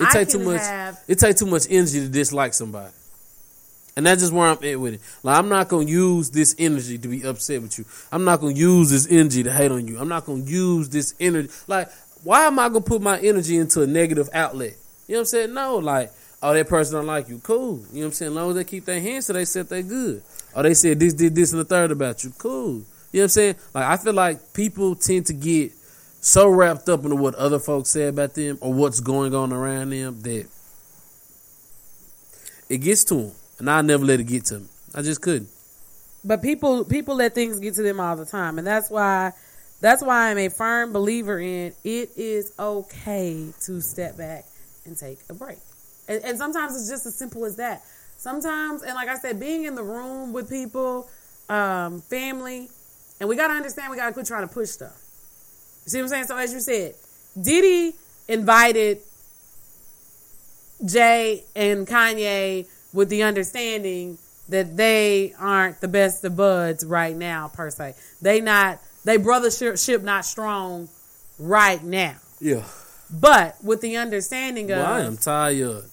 It 0.00 0.06
I 0.08 0.12
take 0.12 0.28
too 0.28 0.38
much. 0.38 0.60
have- 0.60 1.00
It 1.08 1.18
take 1.18 1.36
too 1.36 1.46
much 1.46 1.66
energy 1.68 2.00
to 2.00 2.08
dislike 2.08 2.54
somebody, 2.54 2.92
and 3.96 4.06
that's 4.06 4.20
just 4.20 4.32
where 4.32 4.46
I'm 4.46 4.64
at 4.64 4.80
with 4.80 4.94
it. 4.94 5.00
Like 5.22 5.38
I'm 5.38 5.48
not 5.48 5.68
gonna 5.68 5.86
use 5.86 6.30
this 6.30 6.54
energy 6.58 6.98
to 6.98 7.08
be 7.08 7.22
upset 7.22 7.62
with 7.62 7.78
you. 7.78 7.84
I'm 8.10 8.24
not 8.24 8.40
gonna 8.40 8.54
use 8.54 8.90
this 8.90 9.06
energy 9.10 9.42
to 9.42 9.52
hate 9.52 9.70
on 9.70 9.86
you. 9.86 9.98
I'm 9.98 10.08
not 10.08 10.26
gonna 10.26 10.44
use 10.44 10.88
this 10.88 11.14
energy. 11.20 11.50
Like, 11.66 11.90
why 12.24 12.46
am 12.46 12.58
I 12.58 12.68
gonna 12.68 12.80
put 12.80 13.02
my 13.02 13.18
energy 13.20 13.56
into 13.56 13.82
a 13.82 13.86
negative 13.86 14.28
outlet? 14.32 14.76
You 15.06 15.14
know 15.14 15.18
what 15.18 15.20
I'm 15.20 15.26
saying? 15.26 15.54
No, 15.54 15.76
like, 15.76 16.12
oh, 16.42 16.54
that 16.54 16.68
person 16.68 16.94
don't 16.96 17.06
like 17.06 17.28
you. 17.28 17.38
Cool. 17.38 17.76
You 17.76 17.76
know 17.76 18.00
what 18.00 18.04
I'm 18.06 18.12
saying? 18.12 18.30
As 18.30 18.36
long 18.36 18.50
as 18.50 18.56
they 18.56 18.64
keep 18.64 18.84
their 18.84 19.00
hands 19.00 19.26
to 19.26 19.32
they 19.34 19.44
said 19.44 19.68
they 19.68 19.82
good. 19.82 20.22
Or 20.54 20.62
they 20.62 20.74
said 20.74 21.00
this, 21.00 21.14
did 21.14 21.34
this, 21.34 21.52
and 21.52 21.60
the 21.60 21.64
third 21.64 21.90
about 21.90 22.24
you. 22.24 22.32
Cool. 22.38 22.82
You 23.12 23.18
know 23.18 23.20
what 23.20 23.22
I'm 23.22 23.28
saying? 23.28 23.56
Like, 23.74 23.84
I 23.84 23.96
feel 23.96 24.14
like 24.14 24.54
people 24.54 24.94
tend 24.94 25.26
to 25.26 25.32
get 25.32 25.72
so 26.20 26.48
wrapped 26.48 26.88
up 26.88 27.02
into 27.02 27.16
what 27.16 27.34
other 27.34 27.58
folks 27.58 27.90
say 27.90 28.06
about 28.06 28.34
them 28.34 28.56
or 28.60 28.72
what's 28.72 29.00
going 29.00 29.34
on 29.34 29.52
around 29.52 29.90
them 29.90 30.22
that 30.22 30.46
it 32.68 32.78
gets 32.78 33.04
to 33.04 33.14
them, 33.14 33.32
and 33.62 33.70
I 33.70 33.80
never 33.80 34.04
let 34.04 34.18
it 34.18 34.24
get 34.24 34.44
to 34.46 34.58
me. 34.58 34.66
I 34.92 35.02
just 35.02 35.22
couldn't. 35.22 35.48
But 36.24 36.42
people 36.42 36.84
people 36.84 37.14
let 37.14 37.32
things 37.32 37.60
get 37.60 37.74
to 37.74 37.82
them 37.82 38.00
all 38.00 38.16
the 38.16 38.26
time, 38.26 38.58
and 38.58 38.66
that's 38.66 38.90
why 38.90 39.32
that's 39.80 40.02
why 40.02 40.30
I'm 40.30 40.38
a 40.38 40.48
firm 40.48 40.92
believer 40.92 41.38
in 41.38 41.72
it 41.84 42.10
is 42.16 42.52
okay 42.58 43.52
to 43.66 43.80
step 43.80 44.16
back 44.16 44.46
and 44.84 44.96
take 44.96 45.18
a 45.30 45.34
break. 45.34 45.58
And, 46.08 46.24
and 46.24 46.38
sometimes 46.38 46.74
it's 46.74 46.90
just 46.90 47.06
as 47.06 47.14
simple 47.14 47.44
as 47.44 47.54
that. 47.56 47.82
Sometimes, 48.16 48.82
and 48.82 48.94
like 48.94 49.08
I 49.08 49.16
said, 49.16 49.38
being 49.38 49.64
in 49.64 49.76
the 49.76 49.84
room 49.84 50.32
with 50.32 50.50
people, 50.50 51.08
um, 51.48 52.00
family, 52.00 52.68
and 53.20 53.28
we 53.28 53.36
gotta 53.36 53.54
understand 53.54 53.92
we 53.92 53.96
gotta 53.96 54.12
quit 54.12 54.26
trying 54.26 54.46
to 54.46 54.52
push 54.52 54.70
stuff. 54.70 55.00
You 55.84 55.90
see 55.90 55.98
what 55.98 56.04
I'm 56.06 56.08
saying? 56.08 56.24
So 56.24 56.36
as 56.36 56.52
you 56.52 56.58
said, 56.58 56.94
Diddy 57.40 57.94
invited 58.26 58.98
Jay 60.84 61.44
and 61.54 61.86
Kanye 61.86 62.66
with 62.92 63.08
the 63.08 63.22
understanding 63.22 64.18
that 64.48 64.76
they 64.76 65.34
aren't 65.38 65.80
the 65.80 65.88
best 65.88 66.24
of 66.24 66.36
buds 66.36 66.84
right 66.84 67.16
now 67.16 67.48
per 67.48 67.70
se. 67.70 67.94
They 68.20 68.40
not 68.40 68.80
they 69.04 69.18
brothership 69.18 70.02
not 70.02 70.24
strong 70.24 70.88
right 71.38 71.82
now. 71.82 72.16
Yeah. 72.40 72.64
But 73.10 73.56
with 73.62 73.80
the 73.80 73.96
understanding 73.96 74.70
of 74.70 74.78
Well, 74.78 74.92
I 74.92 75.00
am 75.00 75.16
tired. 75.16 75.84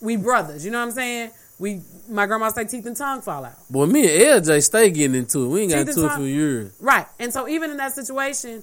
we 0.00 0.16
brothers, 0.16 0.64
you 0.64 0.70
know 0.70 0.80
what 0.80 0.88
I'm 0.88 0.92
saying? 0.92 1.30
We 1.58 1.82
my 2.08 2.26
grandma 2.26 2.50
say 2.50 2.64
teeth 2.64 2.84
and 2.86 2.96
tongue 2.96 3.22
fall 3.22 3.44
out. 3.44 3.54
Boy, 3.70 3.86
me 3.86 4.02
and 4.12 4.44
LJ 4.44 4.62
stay 4.64 4.90
getting 4.90 5.14
into 5.14 5.44
it. 5.44 5.48
We 5.48 5.62
ain't 5.62 5.72
got 5.72 5.86
this 5.86 5.96
into 5.96 6.06
it 6.06 6.10
time- 6.10 6.20
for 6.20 6.26
years. 6.26 6.72
Right. 6.80 7.06
And 7.18 7.32
so 7.32 7.48
even 7.48 7.70
in 7.70 7.76
that 7.78 7.92
situation, 7.94 8.62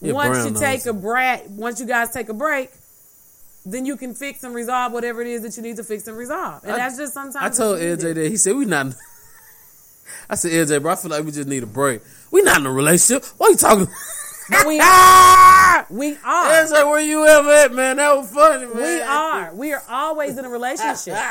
Yeah, 0.00 0.12
once 0.12 0.46
you 0.46 0.54
take 0.54 0.86
a 0.86 0.92
break, 0.92 1.42
once 1.48 1.80
you 1.80 1.86
guys 1.86 2.10
take 2.10 2.28
a 2.28 2.34
break, 2.34 2.70
then 3.72 3.84
you 3.86 3.96
can 3.96 4.14
fix 4.14 4.42
and 4.44 4.54
resolve 4.54 4.92
whatever 4.92 5.20
it 5.20 5.26
is 5.26 5.42
that 5.42 5.56
you 5.56 5.62
need 5.62 5.76
to 5.76 5.84
fix 5.84 6.06
and 6.08 6.16
resolve. 6.16 6.62
And 6.64 6.72
I- 6.72 6.76
that's 6.76 6.96
just 6.96 7.12
sometimes 7.14 7.36
I 7.36 7.48
told 7.56 7.78
LJ 7.80 8.14
that. 8.14 8.28
He 8.28 8.36
said 8.36 8.54
we 8.56 8.64
not. 8.64 8.94
I 10.30 10.34
said 10.34 10.52
LJ, 10.52 10.82
bro. 10.82 10.92
I 10.92 10.96
feel 10.96 11.10
like 11.10 11.24
we 11.24 11.32
just 11.32 11.48
need 11.48 11.62
a 11.62 11.66
break. 11.66 12.00
We 12.30 12.42
not 12.42 12.60
in 12.60 12.66
a 12.66 12.72
relationship. 12.72 13.24
What 13.38 13.48
are 13.48 13.50
you 13.52 13.56
talking? 13.56 13.88
But 14.50 14.66
we 14.66 14.80
are. 14.80 15.86
we 15.90 16.12
are. 16.24 16.50
LJ, 16.64 16.70
where 16.90 17.00
you 17.00 17.26
ever 17.26 17.50
at, 17.50 17.72
man? 17.72 17.96
That 17.98 18.16
was 18.16 18.30
funny, 18.30 18.66
man. 18.66 18.76
We 18.76 19.00
are. 19.02 19.54
We 19.54 19.72
are 19.72 19.82
always 19.88 20.38
in 20.38 20.44
a 20.44 20.48
relationship. 20.48 21.14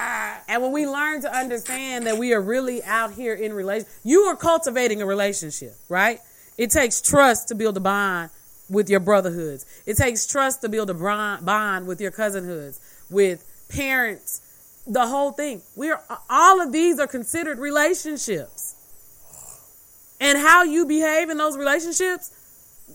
And 0.50 0.64
when 0.64 0.72
we 0.72 0.88
learn 0.88 1.22
to 1.24 1.36
understand 1.36 2.08
that 2.08 2.18
we 2.18 2.34
are 2.34 2.40
really 2.42 2.82
out 2.84 3.12
here 3.12 3.34
in 3.34 3.52
relation, 3.54 3.88
you 4.04 4.22
are 4.22 4.36
cultivating 4.36 5.02
a 5.02 5.06
relationship, 5.06 5.74
right? 5.90 6.20
It 6.58 6.72
takes 6.72 7.02
trust 7.02 7.50
to 7.50 7.56
build 7.56 7.76
a 7.76 7.80
bond 7.82 8.30
with 8.70 8.90
your 8.90 9.00
brotherhoods. 9.00 9.66
It 9.86 9.98
takes 9.98 10.28
trust 10.28 10.62
to 10.62 10.70
build 10.70 10.90
a 10.90 10.94
bond 10.94 11.88
with 11.88 12.02
your 12.02 12.12
cousinhoods, 12.12 12.80
with 13.10 13.44
parents, 13.70 14.42
the 14.86 15.08
whole 15.08 15.32
thing. 15.32 15.62
We 15.76 15.92
are 15.92 16.02
all 16.30 16.62
of 16.62 16.72
these 16.72 17.00
are 17.00 17.08
considered 17.08 17.60
relationships. 17.60 18.76
And 20.20 20.38
how 20.38 20.64
you 20.64 20.86
behave 20.86 21.30
in 21.30 21.38
those 21.38 21.58
relationships 21.58 22.32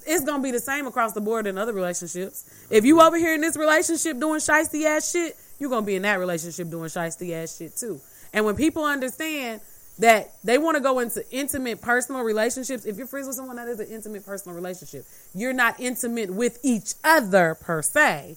it's 0.06 0.24
gonna 0.24 0.42
be 0.42 0.50
the 0.50 0.60
same 0.60 0.86
across 0.86 1.12
the 1.12 1.20
board 1.20 1.46
in 1.46 1.58
other 1.58 1.72
relationships. 1.72 2.44
If 2.70 2.84
you 2.84 3.00
over 3.00 3.16
here 3.16 3.34
in 3.34 3.40
this 3.40 3.56
relationship 3.56 4.18
doing 4.18 4.40
shisty 4.40 4.84
ass 4.84 5.10
shit, 5.10 5.36
you're 5.58 5.70
gonna 5.70 5.86
be 5.86 5.96
in 5.96 6.02
that 6.02 6.18
relationship 6.18 6.70
doing 6.70 6.88
shisty 6.88 7.32
ass 7.32 7.56
shit 7.56 7.76
too. 7.76 8.00
And 8.32 8.44
when 8.44 8.56
people 8.56 8.84
understand 8.84 9.60
that 9.98 10.34
they 10.42 10.58
want 10.58 10.76
to 10.76 10.82
go 10.82 10.98
into 10.98 11.24
intimate 11.30 11.80
personal 11.80 12.22
relationships, 12.22 12.84
if 12.84 12.96
you're 12.96 13.06
friends 13.06 13.26
with 13.26 13.36
someone 13.36 13.56
that 13.56 13.68
is 13.68 13.78
an 13.78 13.88
intimate 13.88 14.24
personal 14.24 14.56
relationship, 14.56 15.04
you're 15.34 15.52
not 15.52 15.78
intimate 15.78 16.30
with 16.30 16.58
each 16.62 16.94
other 17.04 17.56
per 17.60 17.82
se, 17.82 18.36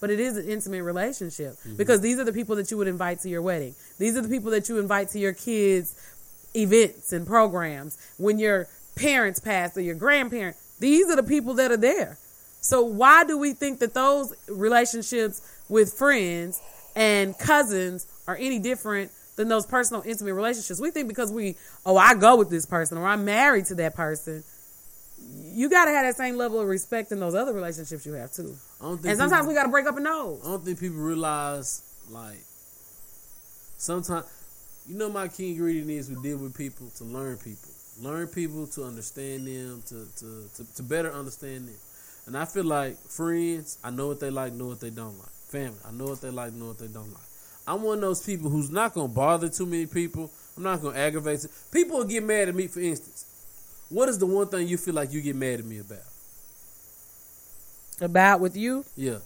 but 0.00 0.10
it 0.10 0.20
is 0.20 0.36
an 0.36 0.48
intimate 0.48 0.82
relationship 0.82 1.52
mm-hmm. 1.54 1.76
because 1.76 2.00
these 2.00 2.18
are 2.18 2.24
the 2.24 2.32
people 2.32 2.56
that 2.56 2.70
you 2.70 2.76
would 2.76 2.88
invite 2.88 3.20
to 3.20 3.28
your 3.28 3.40
wedding. 3.40 3.74
These 3.98 4.16
are 4.16 4.20
the 4.20 4.28
people 4.28 4.50
that 4.50 4.68
you 4.68 4.78
invite 4.78 5.10
to 5.10 5.18
your 5.18 5.32
kids' 5.32 5.94
events 6.54 7.12
and 7.12 7.26
programs. 7.26 7.96
When 8.18 8.38
your 8.38 8.68
parents 8.96 9.40
pass 9.40 9.76
or 9.76 9.82
your 9.82 9.94
grandparents, 9.94 10.60
these 10.80 11.08
are 11.08 11.16
the 11.16 11.22
people 11.22 11.54
that 11.54 11.70
are 11.70 11.76
there. 11.76 12.18
So 12.60 12.82
why 12.82 13.24
do 13.24 13.38
we 13.38 13.52
think 13.52 13.78
that 13.78 13.94
those 13.94 14.34
relationships 14.48 15.40
with 15.68 15.92
friends 15.92 16.60
and 16.96 17.38
cousins 17.38 18.06
are 18.26 18.36
any 18.36 18.58
different 18.58 19.12
than 19.36 19.48
those 19.48 19.66
personal 19.66 20.02
intimate 20.04 20.34
relationships? 20.34 20.80
We 20.80 20.90
think 20.90 21.08
because 21.08 21.30
we, 21.30 21.56
oh, 21.84 21.96
I 21.96 22.14
go 22.14 22.36
with 22.36 22.50
this 22.50 22.66
person 22.66 22.98
or 22.98 23.06
I'm 23.06 23.24
married 23.24 23.66
to 23.66 23.74
that 23.76 23.94
person. 23.94 24.42
You 25.52 25.70
gotta 25.70 25.90
have 25.92 26.04
that 26.04 26.16
same 26.16 26.36
level 26.36 26.60
of 26.60 26.68
respect 26.68 27.12
in 27.12 27.20
those 27.20 27.34
other 27.34 27.52
relationships 27.52 28.04
you 28.04 28.12
have 28.14 28.32
too. 28.32 28.54
I 28.80 28.84
don't 28.84 28.96
think 28.96 29.10
And 29.10 29.18
sometimes 29.18 29.42
people, 29.42 29.48
we 29.48 29.54
gotta 29.54 29.70
break 29.70 29.86
up 29.86 29.96
in 29.96 30.04
those. 30.04 30.40
I 30.44 30.48
don't 30.50 30.64
think 30.64 30.78
people 30.80 30.98
realize 30.98 31.82
like 32.10 32.38
sometimes 33.78 34.26
you 34.86 34.96
know 34.96 35.10
my 35.10 35.28
key 35.28 35.50
ingredient 35.50 35.90
is 35.90 36.08
we 36.10 36.16
deal 36.22 36.38
with 36.38 36.56
people 36.56 36.88
to 36.96 37.04
learn 37.04 37.36
people. 37.38 37.70
Learn 38.00 38.28
people 38.28 38.66
to 38.68 38.84
understand 38.84 39.46
them, 39.46 39.82
to, 39.86 40.06
to, 40.18 40.48
to, 40.56 40.74
to 40.76 40.82
better 40.82 41.10
understand 41.12 41.68
them. 41.68 41.74
And 42.26 42.36
I 42.36 42.44
feel 42.44 42.64
like 42.64 42.98
friends, 42.98 43.78
I 43.82 43.90
know 43.90 44.08
what 44.08 44.20
they 44.20 44.30
like, 44.30 44.52
know 44.52 44.66
what 44.66 44.80
they 44.80 44.90
don't 44.90 45.16
like. 45.18 45.30
Family, 45.48 45.78
I 45.86 45.92
know 45.92 46.04
what 46.06 46.20
they 46.20 46.30
like, 46.30 46.52
know 46.52 46.66
what 46.66 46.78
they 46.78 46.88
don't 46.88 47.10
like. 47.12 47.22
I'm 47.66 47.82
one 47.82 47.98
of 47.98 48.00
those 48.02 48.24
people 48.24 48.48
who's 48.50 48.70
not 48.70 48.94
gonna 48.94 49.08
bother 49.08 49.48
too 49.48 49.66
many 49.66 49.86
people. 49.86 50.30
I'm 50.56 50.62
not 50.62 50.80
gonna 50.82 50.98
aggravate. 50.98 51.44
it. 51.44 51.50
People 51.72 51.98
will 51.98 52.04
get 52.04 52.22
mad 52.22 52.48
at 52.48 52.54
me, 52.54 52.66
for 52.68 52.80
instance. 52.80 53.24
What 53.88 54.08
is 54.08 54.18
the 54.18 54.26
one 54.26 54.48
thing 54.48 54.66
you 54.68 54.76
feel 54.76 54.94
like 54.94 55.12
you 55.12 55.20
get 55.20 55.36
mad 55.36 55.60
at 55.60 55.64
me 55.64 55.78
about? 55.78 55.98
About 58.00 58.40
with 58.40 58.56
you, 58.56 58.84
Yeah. 58.96 59.18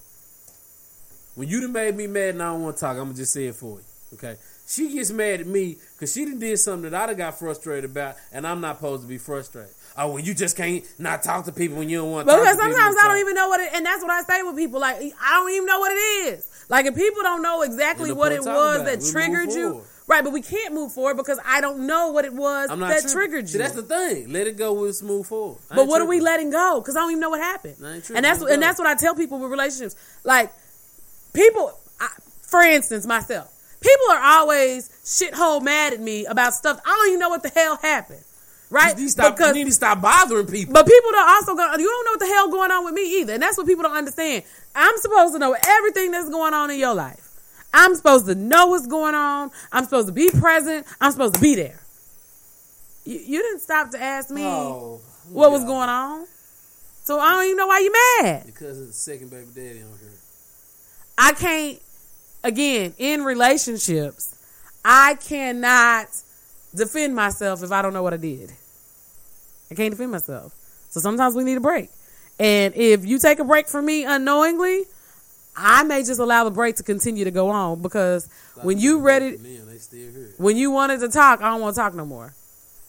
When 1.35 1.49
you 1.49 1.61
done 1.61 1.73
made 1.73 1.97
me 1.97 2.07
mad 2.07 2.31
and 2.31 2.43
I 2.43 2.53
don't 2.53 2.63
want 2.63 2.77
to 2.77 2.81
talk, 2.81 2.97
I'm 2.97 3.05
gonna 3.05 3.15
just 3.15 3.33
say 3.33 3.47
it 3.47 3.55
for 3.55 3.79
you. 3.79 3.85
Okay. 4.15 4.37
She 4.67 4.93
gets 4.93 5.11
mad 5.11 5.41
at 5.41 5.47
me 5.47 5.77
because 5.95 6.13
she 6.13 6.25
done 6.25 6.39
did 6.39 6.59
something 6.59 6.91
that 6.91 7.03
I 7.03 7.07
done 7.07 7.17
got 7.17 7.39
frustrated 7.39 7.91
about, 7.91 8.17
and 8.33 8.47
I'm 8.47 8.61
not 8.61 8.77
supposed 8.77 9.03
to 9.03 9.09
be 9.09 9.19
frustrated. 9.19 9.73
Oh, 10.03 10.13
well, 10.13 10.19
you 10.19 10.33
just 10.33 10.57
can't 10.57 10.83
not 10.99 11.23
talk 11.23 11.45
to 11.45 11.53
people 11.53 11.77
when 11.77 11.91
you 11.91 11.99
don't 11.99 12.11
want 12.11 12.27
to 12.27 12.33
But 12.33 12.41
because 12.41 12.57
sometimes 12.57 12.97
I 12.99 13.07
don't 13.07 13.19
even 13.19 13.35
know 13.35 13.49
what 13.49 13.61
it, 13.61 13.71
and 13.75 13.85
that's 13.85 14.03
what 14.03 14.11
I 14.11 14.23
say 14.23 14.43
with 14.43 14.57
people. 14.57 14.81
Like 14.81 14.97
I 14.97 15.35
don't 15.35 15.51
even 15.51 15.67
know 15.67 15.79
what 15.79 15.93
it 15.93 15.97
is. 15.97 16.65
Like 16.71 16.87
if 16.87 16.95
people 16.95 17.23
don't 17.23 17.43
know 17.43 17.61
exactly 17.61 18.11
what 18.11 18.33
it 18.33 18.43
was 18.43 18.81
it. 18.81 18.85
that 18.87 19.13
triggered 19.13 19.53
you, 19.53 19.83
right? 20.07 20.25
But 20.25 20.33
we 20.33 20.41
can't 20.41 20.73
move 20.73 20.93
forward 20.93 21.19
because 21.19 21.39
I 21.45 21.61
don't 21.61 21.87
know 21.87 22.13
what 22.13 22.25
it 22.25 22.33
was 22.33 22.71
that 22.71 22.79
tripping. 22.79 23.11
triggered 23.11 23.49
See, 23.51 23.59
you. 23.59 23.63
that's 23.63 23.75
the 23.75 23.83
thing. 23.83 24.33
Let 24.33 24.47
it 24.47 24.57
go. 24.57 24.73
We'll 24.73 24.95
smooth 24.95 25.27
forward. 25.27 25.59
I 25.71 25.77
but 25.77 25.87
what 25.87 26.01
are 26.01 26.07
we 26.07 26.21
letting 26.21 26.51
go? 26.51 26.81
Because 26.81 26.97
I 26.97 27.01
don't 27.01 27.11
even 27.11 27.21
know 27.21 27.31
what 27.31 27.41
happened. 27.41 27.77
Tripping. 27.77 28.17
And 28.17 28.25
that's 28.25 28.41
Let 28.41 28.55
and 28.55 28.63
that's 28.63 28.79
what 28.79 28.89
I 28.89 28.95
tell 28.95 29.15
people 29.15 29.39
with 29.39 29.51
relationships. 29.51 29.97
Like 30.25 30.51
people, 31.35 31.79
I, 32.01 32.09
for 32.41 32.63
instance, 32.63 33.05
myself. 33.05 33.55
People 33.83 34.13
are 34.13 34.23
always 34.23 34.89
shithole 35.05 35.63
mad 35.63 35.93
at 35.93 36.01
me 36.01 36.25
about 36.25 36.55
stuff. 36.55 36.81
I 36.87 36.89
don't 36.89 37.09
even 37.09 37.21
know 37.21 37.31
what 37.31 37.43
the 37.43 37.49
hell 37.51 37.79
happened. 37.83 38.25
Right? 38.71 38.97
You 38.97 39.03
need, 39.05 39.11
stop, 39.11 39.37
Because- 39.37 39.57
you 39.57 39.65
need 39.65 39.71
to 39.71 39.75
stop 39.75 40.01
bothering 40.01 40.47
people. 40.47 40.73
but 40.73 40.87
people 40.87 41.11
don't 41.11 41.29
also 41.29 41.57
go. 41.57 41.65
You 41.77 41.87
don't 41.89 42.05
know 42.05 42.13
what 42.13 42.21
the 42.21 42.27
hell 42.27 42.49
going 42.49 42.71
on 42.71 42.85
with 42.85 42.95
me 42.95 43.21
either, 43.21 43.35
and 43.35 43.43
that's 43.43 43.59
what 43.59 43.67
people 43.67 43.83
don't 43.83 43.97
understand. 43.97 44.45
I'm 44.77 44.97
supposed 44.99 45.33
to 45.35 45.41
know 45.41 45.57
everything 45.67 46.13
that's 46.13 46.29
going 46.31 46.55
on 46.55 46.71
in 46.71 46.79
your 46.79 46.95
life. 46.95 47.27
I'm 47.75 47.95
supposed 47.97 48.27
to 48.27 48.35
know 48.37 48.69
what's 48.69 48.87
going 48.87 49.15
on. 49.17 49.51
I'm 49.73 49.85
supposed 49.85 50.07
to 50.09 50.13
be 50.13 50.31
present. 50.31 50.87
I'm 51.01 51.11
supposed 51.13 51.35
to 51.35 51.41
be 51.41 51.57
there. 51.57 51.81
You, 53.05 53.19
you 53.19 53.43
didn't 53.43 53.61
stop 53.61 53.91
to 53.91 54.01
ask 54.01 54.31
me 54.31 54.45
Oh, 54.45 55.01
what 55.31 55.51
was 55.51 55.65
going 55.65 55.89
on, 55.89 56.27
so 57.03 57.19
I 57.19 57.31
don't 57.31 57.45
even 57.47 57.57
know 57.57 57.67
why 57.67 57.79
you 57.81 57.93
mad. 58.23 58.47
Because 58.47 58.81
of 58.81 58.87
the 58.87 58.93
second 58.93 59.31
baby 59.31 59.47
daddy 59.55 59.83
on 59.83 59.99
here. 59.99 60.11
I 61.19 61.33
can't. 61.33 61.81
Again, 62.45 62.95
in 62.99 63.23
relationships, 63.25 64.35
I 64.85 65.15
cannot 65.17 66.07
defend 66.75 67.15
myself 67.15 67.63
if 67.63 67.73
I 67.73 67.83
don't 67.83 67.93
know 67.93 68.03
what 68.03 68.15
I 68.15 68.17
did. 68.17 68.53
I 69.71 69.75
can't 69.75 69.91
defend 69.91 70.11
myself. 70.13 70.55
So 70.91 71.01
sometimes 71.01 71.35
we 71.35 71.45
need 71.45 71.57
a 71.57 71.61
break. 71.61 71.91
And 72.39 72.75
if 72.75 73.05
you 73.05 73.19
take 73.19 73.39
a 73.39 73.45
break 73.45 73.69
from 73.69 73.87
me 73.87 74.05
unknowingly, 74.05 74.85
I 75.57 75.83
may 75.85 76.03
just 76.03 76.21
allow 76.21 76.45
the 76.45 76.51
break 76.51 76.77
to 76.77 76.83
continue 76.83 77.25
to 77.25 77.31
go 77.31 77.51
on 77.51 77.83
because 77.83 78.29
when 78.63 78.79
you 78.79 79.01
ready, 79.01 79.37
Man, 79.37 79.67
they 79.67 79.79
still 79.79 80.11
here. 80.11 80.31
when 80.39 80.57
you 80.57 80.71
wanted 80.71 81.01
to 81.01 81.09
talk, 81.09 81.43
I 81.43 81.51
don't 81.51 81.61
want 81.61 81.75
to 81.75 81.81
talk 81.81 81.95
no 81.95 82.05
more. 82.07 82.35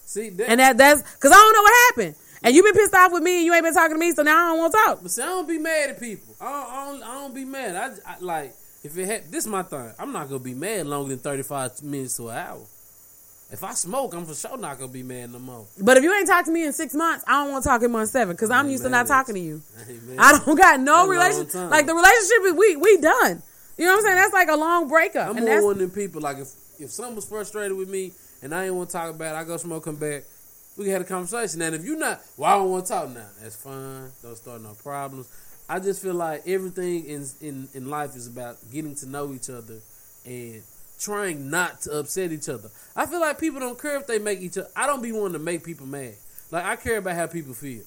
See, 0.06 0.30
that, 0.30 0.50
And 0.50 0.60
that 0.60 0.78
that's 0.78 1.02
because 1.02 1.32
I 1.32 1.36
don't 1.36 1.54
know 1.54 1.62
what 1.62 1.74
happened. 1.90 2.16
And 2.44 2.56
you've 2.56 2.66
been 2.66 2.74
pissed 2.74 2.94
off 2.96 3.12
with 3.12 3.22
me 3.24 3.38
and 3.38 3.46
you 3.46 3.54
ain't 3.54 3.64
been 3.64 3.74
talking 3.74 3.96
to 3.96 4.00
me, 4.00 4.12
so 4.14 4.24
now 4.24 4.36
I 4.36 4.50
don't 4.50 4.60
want 4.60 4.74
to 4.74 4.78
talk. 4.86 5.00
But 5.02 5.12
see, 5.12 5.22
I 5.22 5.26
don't 5.26 5.48
be 5.48 5.60
mad 5.60 5.92
at 5.92 6.00
people. 6.00 6.36
I 6.42 6.46
don't, 6.46 6.70
I 6.72 6.86
don't, 6.86 7.04
I 7.04 7.14
don't 7.22 7.36
be 7.36 7.46
mad. 7.46 7.76
I, 7.76 8.14
I 8.14 8.20
like 8.20 8.54
if 8.84 8.98
it 8.98 9.06
had 9.06 9.32
this 9.32 9.46
my 9.46 9.64
thing. 9.64 9.92
I'm 10.00 10.12
not 10.12 10.28
gonna 10.28 10.40
be 10.40 10.54
mad 10.54 10.88
longer 10.88 11.10
than 11.10 11.20
35 11.20 11.84
minutes 11.84 12.18
to 12.18 12.30
an 12.30 12.38
hour. 12.38 12.62
If 13.52 13.66
I 13.66 13.74
smoke, 13.74 14.14
I'm 14.14 14.26
for 14.26 14.34
sure 14.34 14.58
not 14.58 14.80
gonna 14.80 14.92
be 14.92 15.04
mad 15.04 15.34
no 15.34 15.40
more. 15.40 15.68
But 15.82 15.98
if 15.98 16.04
you 16.04 16.14
ain't 16.14 16.26
talked 16.28 16.46
to 16.46 16.54
me 16.54 16.66
in 16.66 16.72
six 16.72 16.94
months, 16.94 17.26
I 17.28 17.44
don't 17.44 17.52
want 17.52 17.64
to 17.64 17.70
talk 17.70 17.84
in 17.84 17.92
month 17.92 18.10
seven 18.10 18.34
because 18.34 18.50
I'm 18.50 18.70
used 18.70 18.84
to 18.84 18.90
not 18.90 19.08
talking 19.08 19.36
to 19.36 19.42
you. 19.42 19.62
I. 20.18 20.32
I 20.32 20.40
don't 20.40 20.56
got 20.58 20.80
no 20.80 20.86
That's 20.86 20.88
a 20.88 20.92
long 20.94 21.10
relationship. 21.10 21.72
Like 21.72 21.86
the 21.86 21.94
relationship 21.94 22.38
is 22.46 22.54
we 22.54 22.76
we 22.78 22.98
done. 23.02 23.44
You 23.78 23.86
know 23.86 23.92
what 23.94 24.00
I'm 24.00 24.06
saying? 24.06 24.16
That's 24.16 24.34
like 24.34 24.48
a 24.50 24.56
long 24.56 24.88
breakup. 24.88 25.30
I'm 25.30 25.38
and 25.38 25.46
more 25.46 25.66
one 25.66 25.74
of 25.74 25.80
them 25.80 25.92
people. 25.92 26.22
Like 26.22 26.38
if 26.38 26.50
if 26.80 26.92
someone 26.92 27.16
was 27.16 27.26
frustrated 27.26 27.76
with 27.76 27.90
me 27.90 28.14
and 28.42 28.56
I 28.56 28.66
ain't 28.66 28.76
want 28.76 28.90
to 28.90 28.94
talk 28.94 29.14
about, 29.14 29.36
it, 29.36 29.40
I 29.40 29.44
go 29.44 29.58
smoke, 29.58 29.84
come 29.84 29.98
back. 29.98 30.24
We 30.78 30.86
can 30.86 30.94
have 30.94 31.02
a 31.02 31.06
conversation. 31.06 31.62
And 31.62 31.76
if 31.76 31.84
you're 31.84 31.98
not, 31.98 32.22
well, 32.38 32.50
I 32.50 32.58
don't 32.58 32.72
want 32.72 32.86
to 32.86 32.92
talk 32.94 33.10
now. 33.10 33.28
That's 33.42 33.58
fine. 33.58 34.10
Don't 34.24 34.38
start 34.38 34.62
no 34.62 34.76
problems. 34.82 35.28
I 35.68 35.80
just 35.80 36.02
feel 36.02 36.14
like 36.14 36.48
everything 36.48 37.06
in 37.06 37.26
in 37.42 37.68
in 37.74 37.90
life 37.90 38.16
is 38.16 38.28
about 38.28 38.58
getting 38.72 38.96
to 38.96 39.06
know 39.08 39.34
each 39.34 39.50
other 39.50 39.80
and 40.26 40.64
trying 41.02 41.50
not 41.50 41.82
to 41.82 42.00
upset 42.00 42.32
each 42.32 42.48
other. 42.48 42.70
I 42.96 43.06
feel 43.06 43.20
like 43.20 43.40
people 43.40 43.60
don't 43.60 43.80
care 43.80 43.98
if 43.98 44.08
they 44.08 44.20
make 44.20 44.40
each 44.42 44.58
other. 44.58 44.70
I 44.76 44.88
don't 44.88 45.02
be 45.02 45.12
wanting 45.12 45.34
to 45.34 45.40
make 45.40 45.64
people 45.64 45.88
mad. 45.88 46.16
Like 46.52 46.66
I 46.66 46.76
care 46.76 46.98
about 46.98 47.16
how 47.16 47.28
people 47.28 47.54
feel. 47.54 47.84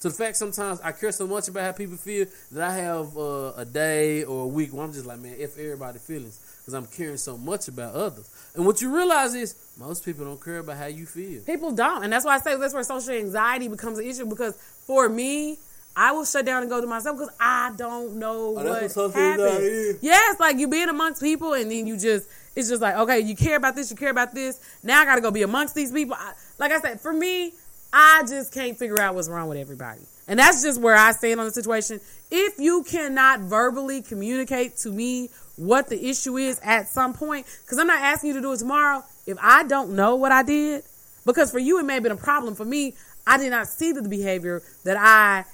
To 0.00 0.10
the 0.10 0.14
fact 0.14 0.36
sometimes 0.36 0.80
I 0.82 0.92
care 0.92 1.12
so 1.12 1.26
much 1.26 1.48
about 1.48 1.62
how 1.64 1.72
people 1.72 1.96
feel 1.96 2.26
that 2.52 2.70
I 2.70 2.74
have 2.74 3.16
uh, 3.16 3.52
a 3.56 3.64
day 3.64 4.24
or 4.24 4.44
a 4.44 4.46
week 4.46 4.74
where 4.74 4.84
I'm 4.84 4.92
just 4.92 5.06
like, 5.06 5.18
man, 5.18 5.36
if 5.38 5.56
everybody 5.58 5.98
feelings, 5.98 6.38
because 6.60 6.74
I'm 6.74 6.86
caring 6.86 7.16
so 7.16 7.38
much 7.38 7.68
about 7.68 7.94
others. 7.94 8.28
And 8.54 8.66
what 8.66 8.82
you 8.82 8.94
realize 8.94 9.34
is 9.34 9.56
most 9.78 10.04
people 10.04 10.26
don't 10.26 10.42
care 10.44 10.58
about 10.58 10.76
how 10.76 10.86
you 10.86 11.06
feel. 11.06 11.40
people 11.44 11.72
don't, 11.72 12.04
and 12.04 12.12
that's 12.12 12.26
why 12.26 12.34
I 12.34 12.38
say 12.38 12.56
that's 12.56 12.74
where 12.74 12.82
social 12.82 13.14
anxiety 13.14 13.68
becomes 13.68 13.98
an 13.98 14.06
issue. 14.06 14.26
Because 14.26 14.56
for 14.86 15.08
me, 15.08 15.58
I 15.96 16.12
will 16.12 16.24
shut 16.24 16.44
down 16.44 16.62
and 16.62 16.70
go 16.70 16.80
to 16.80 16.86
myself 16.86 17.18
because 17.18 17.34
I 17.38 17.72
don't 17.76 18.16
know 18.16 18.56
Oh, 18.58 18.64
what 18.64 19.14
happened. 19.14 19.98
Yes, 20.00 20.40
like 20.40 20.58
you 20.58 20.68
being 20.68 20.88
amongst 20.88 21.22
people 21.22 21.54
and 21.54 21.70
then 21.70 21.86
you 21.86 21.96
just 21.96 22.28
it's 22.56 22.68
just 22.68 22.80
like, 22.82 22.94
okay, 22.96 23.20
you 23.20 23.34
care 23.34 23.56
about 23.56 23.74
this, 23.74 23.90
you 23.90 23.96
care 23.96 24.10
about 24.10 24.34
this. 24.34 24.60
Now 24.82 25.00
I 25.00 25.04
got 25.04 25.16
to 25.16 25.20
go 25.20 25.30
be 25.30 25.42
amongst 25.42 25.74
these 25.74 25.90
people. 25.90 26.16
I, 26.18 26.34
like 26.58 26.70
I 26.72 26.80
said, 26.80 27.00
for 27.00 27.12
me, 27.12 27.52
I 27.92 28.22
just 28.28 28.52
can't 28.52 28.78
figure 28.78 29.00
out 29.00 29.14
what's 29.14 29.28
wrong 29.28 29.48
with 29.48 29.58
everybody. 29.58 30.02
And 30.26 30.38
that's 30.38 30.62
just 30.62 30.80
where 30.80 30.94
I 30.96 31.12
stand 31.12 31.40
on 31.40 31.46
the 31.46 31.52
situation. 31.52 32.00
If 32.30 32.58
you 32.58 32.82
cannot 32.84 33.40
verbally 33.40 34.02
communicate 34.02 34.76
to 34.78 34.90
me 34.90 35.30
what 35.56 35.88
the 35.88 36.08
issue 36.08 36.36
is 36.36 36.60
at 36.64 36.88
some 36.88 37.12
point, 37.12 37.46
because 37.62 37.78
I'm 37.78 37.86
not 37.86 38.00
asking 38.02 38.28
you 38.28 38.34
to 38.34 38.40
do 38.40 38.52
it 38.52 38.58
tomorrow, 38.58 39.04
if 39.26 39.36
I 39.40 39.64
don't 39.64 39.94
know 39.94 40.14
what 40.16 40.32
I 40.32 40.42
did, 40.42 40.82
because 41.26 41.50
for 41.50 41.58
you 41.58 41.78
it 41.78 41.84
may 41.84 41.94
have 41.94 42.02
been 42.02 42.12
a 42.12 42.16
problem. 42.16 42.54
For 42.54 42.64
me, 42.64 42.94
I 43.26 43.38
did 43.38 43.50
not 43.50 43.66
see 43.68 43.92
the 43.92 44.02
behavior 44.02 44.62
that 44.84 44.96
I 44.96 45.44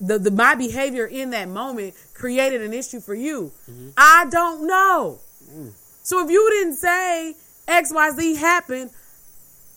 the, 0.00 0.18
the 0.18 0.30
my 0.30 0.54
behavior 0.54 1.06
in 1.06 1.30
that 1.30 1.48
moment 1.48 1.94
created 2.14 2.62
an 2.62 2.72
issue 2.72 3.00
for 3.00 3.14
you. 3.14 3.52
Mm-hmm. 3.70 3.88
I 3.96 4.26
don't 4.30 4.66
know. 4.66 5.20
Mm. 5.50 5.72
So 6.02 6.24
if 6.24 6.30
you 6.30 6.48
didn't 6.50 6.74
say 6.74 7.34
XYZ 7.66 8.36
happened, 8.36 8.90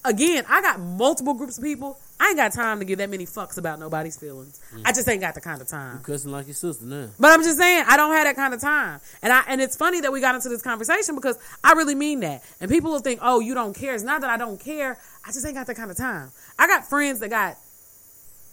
again, 0.04 0.46
I 0.48 0.62
got 0.62 0.80
multiple 0.80 1.34
groups 1.34 1.58
of 1.58 1.64
people. 1.64 1.98
I 2.22 2.28
ain't 2.28 2.38
got 2.38 2.52
time 2.52 2.80
to 2.80 2.86
give 2.86 2.98
that 2.98 3.10
many 3.10 3.26
fucks 3.26 3.58
about 3.58 3.80
nobody's 3.80 4.18
feelings. 4.18 4.60
Mm. 4.76 4.82
I 4.84 4.92
just 4.92 5.08
ain't 5.08 5.22
got 5.22 5.36
the 5.36 5.42
kind 5.42 5.62
of 5.62 5.70
time. 5.70 6.00
Cussing 6.04 6.32
like 6.32 6.48
your 6.48 6.54
sister 6.54 6.86
now. 6.86 7.08
But 7.18 7.32
I'm 7.32 7.42
just 7.44 7.58
saying, 7.58 7.86
I 7.88 7.96
don't 7.96 8.14
have 8.14 8.26
that 8.26 8.36
kind 8.36 8.54
of 8.54 8.60
time. 8.60 9.00
And 9.22 9.32
I 9.32 9.44
and 9.48 9.62
it's 9.62 9.78
funny 9.78 10.02
that 10.02 10.12
we 10.12 10.20
got 10.20 10.36
into 10.36 10.50
this 10.50 10.62
conversation 10.62 11.16
because 11.16 11.40
I 11.64 11.74
really 11.74 11.96
mean 11.96 12.20
that. 12.20 12.44
And 12.60 12.70
people 12.70 12.92
will 12.92 13.00
think, 13.00 13.22
oh, 13.24 13.40
you 13.40 13.54
don't 13.54 13.74
care. 13.74 13.96
It's 13.96 14.04
not 14.04 14.20
that 14.22 14.30
I 14.30 14.36
don't 14.36 14.60
care. 14.60 15.00
I 15.26 15.32
just 15.32 15.46
ain't 15.46 15.56
got 15.56 15.68
that 15.68 15.78
kind 15.78 15.90
of 15.90 15.96
time. 15.96 16.32
I 16.58 16.68
got 16.68 16.90
friends 16.90 17.20
that 17.20 17.30
got 17.30 17.58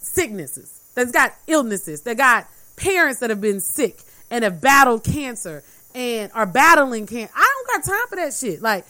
sicknesses, 0.01 0.81
that's 0.97 1.11
got 1.11 1.35
illnesses, 1.45 2.01
that 2.01 2.17
got 2.17 2.47
parents 2.75 3.19
that 3.19 3.29
have 3.29 3.39
been 3.39 3.59
sick 3.59 4.01
and 4.31 4.43
have 4.43 4.59
battled 4.59 5.03
cancer 5.03 5.63
and 5.93 6.31
are 6.33 6.47
battling 6.47 7.05
cancer. 7.05 7.31
I 7.35 7.53
don't 7.55 7.85
got 7.85 7.91
time 7.91 8.07
for 8.09 8.15
that 8.15 8.33
shit. 8.33 8.63
Like, 8.63 8.83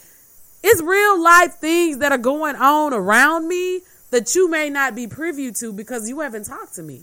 it's 0.64 0.82
real 0.82 1.22
life 1.22 1.56
things 1.56 1.98
that 1.98 2.14
are 2.14 2.18
going 2.18 2.56
on 2.56 2.94
around 2.94 3.50
me 3.50 3.82
that 4.12 4.34
you 4.36 4.50
may 4.50 4.70
not 4.70 4.96
be 4.96 5.06
privy 5.06 5.52
to 5.52 5.74
because 5.74 6.08
you 6.08 6.22
haven't 6.22 6.46
talked 6.46 6.76
to 6.76 6.82
me. 6.82 7.02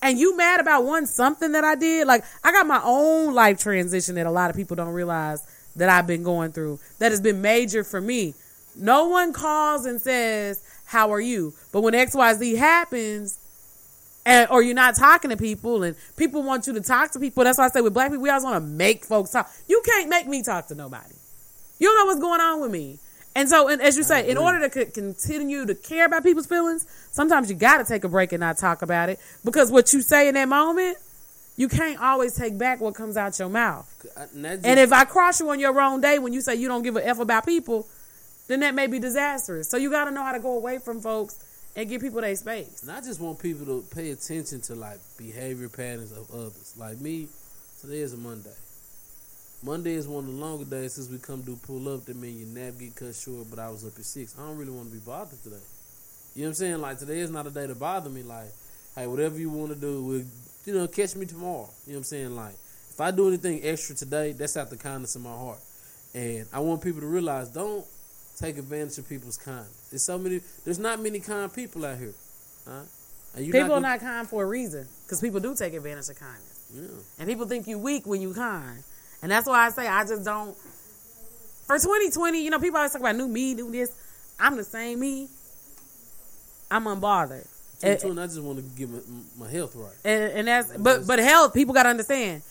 And 0.00 0.20
you 0.20 0.36
mad 0.36 0.60
about 0.60 0.84
one 0.84 1.06
something 1.06 1.50
that 1.50 1.64
I 1.64 1.74
did? 1.74 2.06
Like, 2.06 2.22
I 2.44 2.52
got 2.52 2.68
my 2.68 2.80
own 2.84 3.34
life 3.34 3.58
transition 3.58 4.14
that 4.14 4.26
a 4.26 4.30
lot 4.30 4.50
of 4.50 4.56
people 4.56 4.76
don't 4.76 4.92
realize 4.92 5.44
that 5.74 5.88
I've 5.88 6.06
been 6.06 6.22
going 6.22 6.52
through 6.52 6.78
that 7.00 7.10
has 7.10 7.20
been 7.20 7.42
major 7.42 7.82
for 7.82 8.00
me. 8.00 8.34
No 8.76 9.08
one 9.08 9.32
calls 9.32 9.84
and 9.84 10.00
says, 10.00 10.62
How 10.84 11.12
are 11.12 11.20
you? 11.20 11.54
But 11.72 11.80
when 11.80 11.94
XYZ 11.94 12.56
happens, 12.56 13.37
and, 14.28 14.50
or 14.50 14.62
you're 14.62 14.74
not 14.74 14.94
talking 14.94 15.30
to 15.30 15.36
people 15.36 15.82
and 15.82 15.96
people 16.16 16.42
want 16.42 16.66
you 16.66 16.72
to 16.74 16.80
talk 16.80 17.10
to 17.12 17.18
people. 17.18 17.44
That's 17.44 17.58
why 17.58 17.64
I 17.64 17.68
say 17.68 17.80
with 17.80 17.94
black 17.94 18.10
people, 18.10 18.22
we 18.22 18.30
always 18.30 18.44
want 18.44 18.62
to 18.62 18.68
make 18.70 19.04
folks 19.04 19.30
talk. 19.30 19.50
You 19.66 19.82
can't 19.84 20.08
make 20.08 20.26
me 20.26 20.42
talk 20.42 20.66
to 20.68 20.74
nobody. 20.74 21.14
You 21.78 21.88
don't 21.88 21.96
know 21.98 22.04
what's 22.06 22.20
going 22.20 22.40
on 22.40 22.60
with 22.60 22.70
me. 22.70 22.98
And 23.34 23.48
so, 23.48 23.68
and 23.68 23.80
as 23.80 23.96
you 23.96 24.02
say, 24.02 24.28
in 24.28 24.36
order 24.36 24.68
to 24.68 24.72
c- 24.86 24.90
continue 24.90 25.64
to 25.64 25.74
care 25.74 26.06
about 26.06 26.24
people's 26.24 26.46
feelings, 26.46 26.86
sometimes 27.12 27.48
you 27.48 27.56
got 27.56 27.78
to 27.78 27.84
take 27.84 28.02
a 28.04 28.08
break 28.08 28.32
and 28.32 28.40
not 28.40 28.58
talk 28.58 28.82
about 28.82 29.08
it 29.10 29.18
because 29.44 29.70
what 29.70 29.92
you 29.92 30.02
say 30.02 30.28
in 30.28 30.34
that 30.34 30.48
moment, 30.48 30.98
you 31.56 31.68
can't 31.68 32.00
always 32.00 32.34
take 32.36 32.58
back 32.58 32.80
what 32.80 32.94
comes 32.94 33.16
out 33.16 33.38
your 33.38 33.48
mouth. 33.48 33.86
And, 34.34 34.44
just- 34.44 34.66
And 34.66 34.80
if 34.80 34.92
I 34.92 35.04
cross 35.04 35.40
you 35.40 35.48
on 35.50 35.60
your 35.60 35.72
wrong 35.72 36.00
day 36.00 36.18
when 36.18 36.32
you 36.32 36.40
say 36.40 36.54
you 36.56 36.68
don't 36.68 36.82
give 36.82 36.96
a 36.96 37.06
F 37.06 37.18
about 37.20 37.46
people, 37.46 37.86
then 38.48 38.60
that 38.60 38.74
may 38.74 38.86
be 38.88 38.98
disastrous. 38.98 39.68
So 39.70 39.76
you 39.76 39.90
got 39.90 40.04
to 40.06 40.10
know 40.10 40.22
how 40.22 40.32
to 40.32 40.40
go 40.40 40.54
away 40.56 40.78
from 40.78 41.00
folks 41.00 41.38
and 41.78 41.88
give 41.88 42.02
people 42.02 42.20
their 42.20 42.34
space. 42.34 42.82
And 42.82 42.90
I 42.90 43.00
just 43.00 43.20
want 43.20 43.38
people 43.38 43.64
to 43.66 43.86
pay 43.94 44.10
attention 44.10 44.60
to 44.62 44.74
like 44.74 44.98
behavior 45.16 45.68
patterns 45.68 46.10
of 46.10 46.28
others. 46.32 46.74
Like 46.76 47.00
me, 47.00 47.28
today 47.80 48.00
is 48.00 48.14
a 48.14 48.16
Monday. 48.16 48.56
Monday 49.62 49.92
is 49.92 50.08
one 50.08 50.24
of 50.24 50.30
the 50.32 50.36
longer 50.36 50.64
days 50.64 50.94
since 50.94 51.08
we 51.08 51.18
come 51.18 51.44
to 51.44 51.54
pull 51.54 51.88
up. 51.94 52.04
That 52.06 52.16
mean 52.16 52.36
your 52.36 52.48
nap 52.48 52.80
get 52.80 52.96
cut 52.96 53.14
short, 53.14 53.46
but 53.48 53.60
I 53.60 53.70
was 53.70 53.86
up 53.86 53.96
at 53.96 54.04
six. 54.04 54.36
I 54.36 54.42
don't 54.42 54.56
really 54.56 54.72
want 54.72 54.88
to 54.90 54.94
be 54.94 54.98
bothered 54.98 55.40
today. 55.40 55.56
You 56.34 56.42
know 56.42 56.46
what 56.46 56.48
I'm 56.48 56.54
saying? 56.54 56.80
Like 56.80 56.98
today 56.98 57.20
is 57.20 57.30
not 57.30 57.46
a 57.46 57.50
day 57.50 57.68
to 57.68 57.76
bother 57.76 58.10
me. 58.10 58.24
Like, 58.24 58.50
hey, 58.96 59.06
whatever 59.06 59.38
you 59.38 59.48
want 59.48 59.70
to 59.72 59.78
do, 59.78 60.02
will 60.02 60.24
you 60.64 60.74
know 60.74 60.88
catch 60.88 61.14
me 61.14 61.26
tomorrow. 61.26 61.70
You 61.86 61.92
know 61.92 61.94
what 61.94 61.96
I'm 61.98 62.04
saying? 62.04 62.34
Like, 62.34 62.54
if 62.90 63.00
I 63.00 63.12
do 63.12 63.28
anything 63.28 63.60
extra 63.62 63.94
today, 63.94 64.32
that's 64.32 64.56
out 64.56 64.70
the 64.70 64.76
kindness 64.76 65.14
of 65.14 65.22
my 65.22 65.30
heart. 65.30 65.60
And 66.12 66.44
I 66.52 66.58
want 66.58 66.82
people 66.82 67.02
to 67.02 67.06
realize, 67.06 67.50
don't 67.50 67.86
take 68.38 68.58
advantage 68.58 68.98
of 68.98 69.08
people's 69.08 69.36
kindness. 69.36 69.88
There's 69.90 70.04
so 70.04 70.18
many. 70.18 70.40
There's 70.64 70.78
not 70.78 71.00
many 71.00 71.20
kind 71.20 71.52
people 71.52 71.84
out 71.84 71.98
here. 71.98 72.14
Huh? 72.66 72.82
People 73.36 73.60
are 73.60 73.68
gonna- 73.68 73.80
not 73.80 74.00
kind 74.00 74.28
for 74.28 74.42
a 74.42 74.46
reason 74.46 74.86
because 75.04 75.20
people 75.20 75.40
do 75.40 75.54
take 75.54 75.74
advantage 75.74 76.08
of 76.08 76.18
kindness. 76.18 76.60
Yeah. 76.72 76.82
And 77.18 77.28
people 77.28 77.46
think 77.46 77.66
you 77.66 77.78
weak 77.78 78.06
when 78.06 78.20
you 78.20 78.34
kind. 78.34 78.82
And 79.22 79.30
that's 79.30 79.46
why 79.46 79.66
I 79.66 79.70
say 79.70 79.86
I 79.86 80.04
just 80.04 80.24
don't. 80.24 80.56
For 81.66 81.78
2020, 81.78 82.42
you 82.42 82.50
know, 82.50 82.58
people 82.58 82.78
always 82.78 82.92
talk 82.92 83.00
about 83.00 83.16
new 83.16 83.28
me, 83.28 83.54
new 83.54 83.70
this. 83.70 83.92
I'm 84.38 84.56
the 84.56 84.64
same 84.64 85.00
me. 85.00 85.28
I'm 86.70 86.84
unbothered. 86.84 87.46
And, 87.82 87.98
2020, 87.98 88.20
I 88.20 88.26
just 88.26 88.40
want 88.40 88.58
to 88.58 88.64
get 88.78 88.90
my, 88.90 89.46
my 89.46 89.50
health 89.50 89.74
right. 89.76 89.92
and, 90.04 90.32
and 90.32 90.48
that's 90.48 90.76
but 90.76 91.06
but 91.06 91.18
health. 91.18 91.54
People 91.54 91.74
got 91.74 91.84
to 91.84 91.90
understand. 91.90 92.42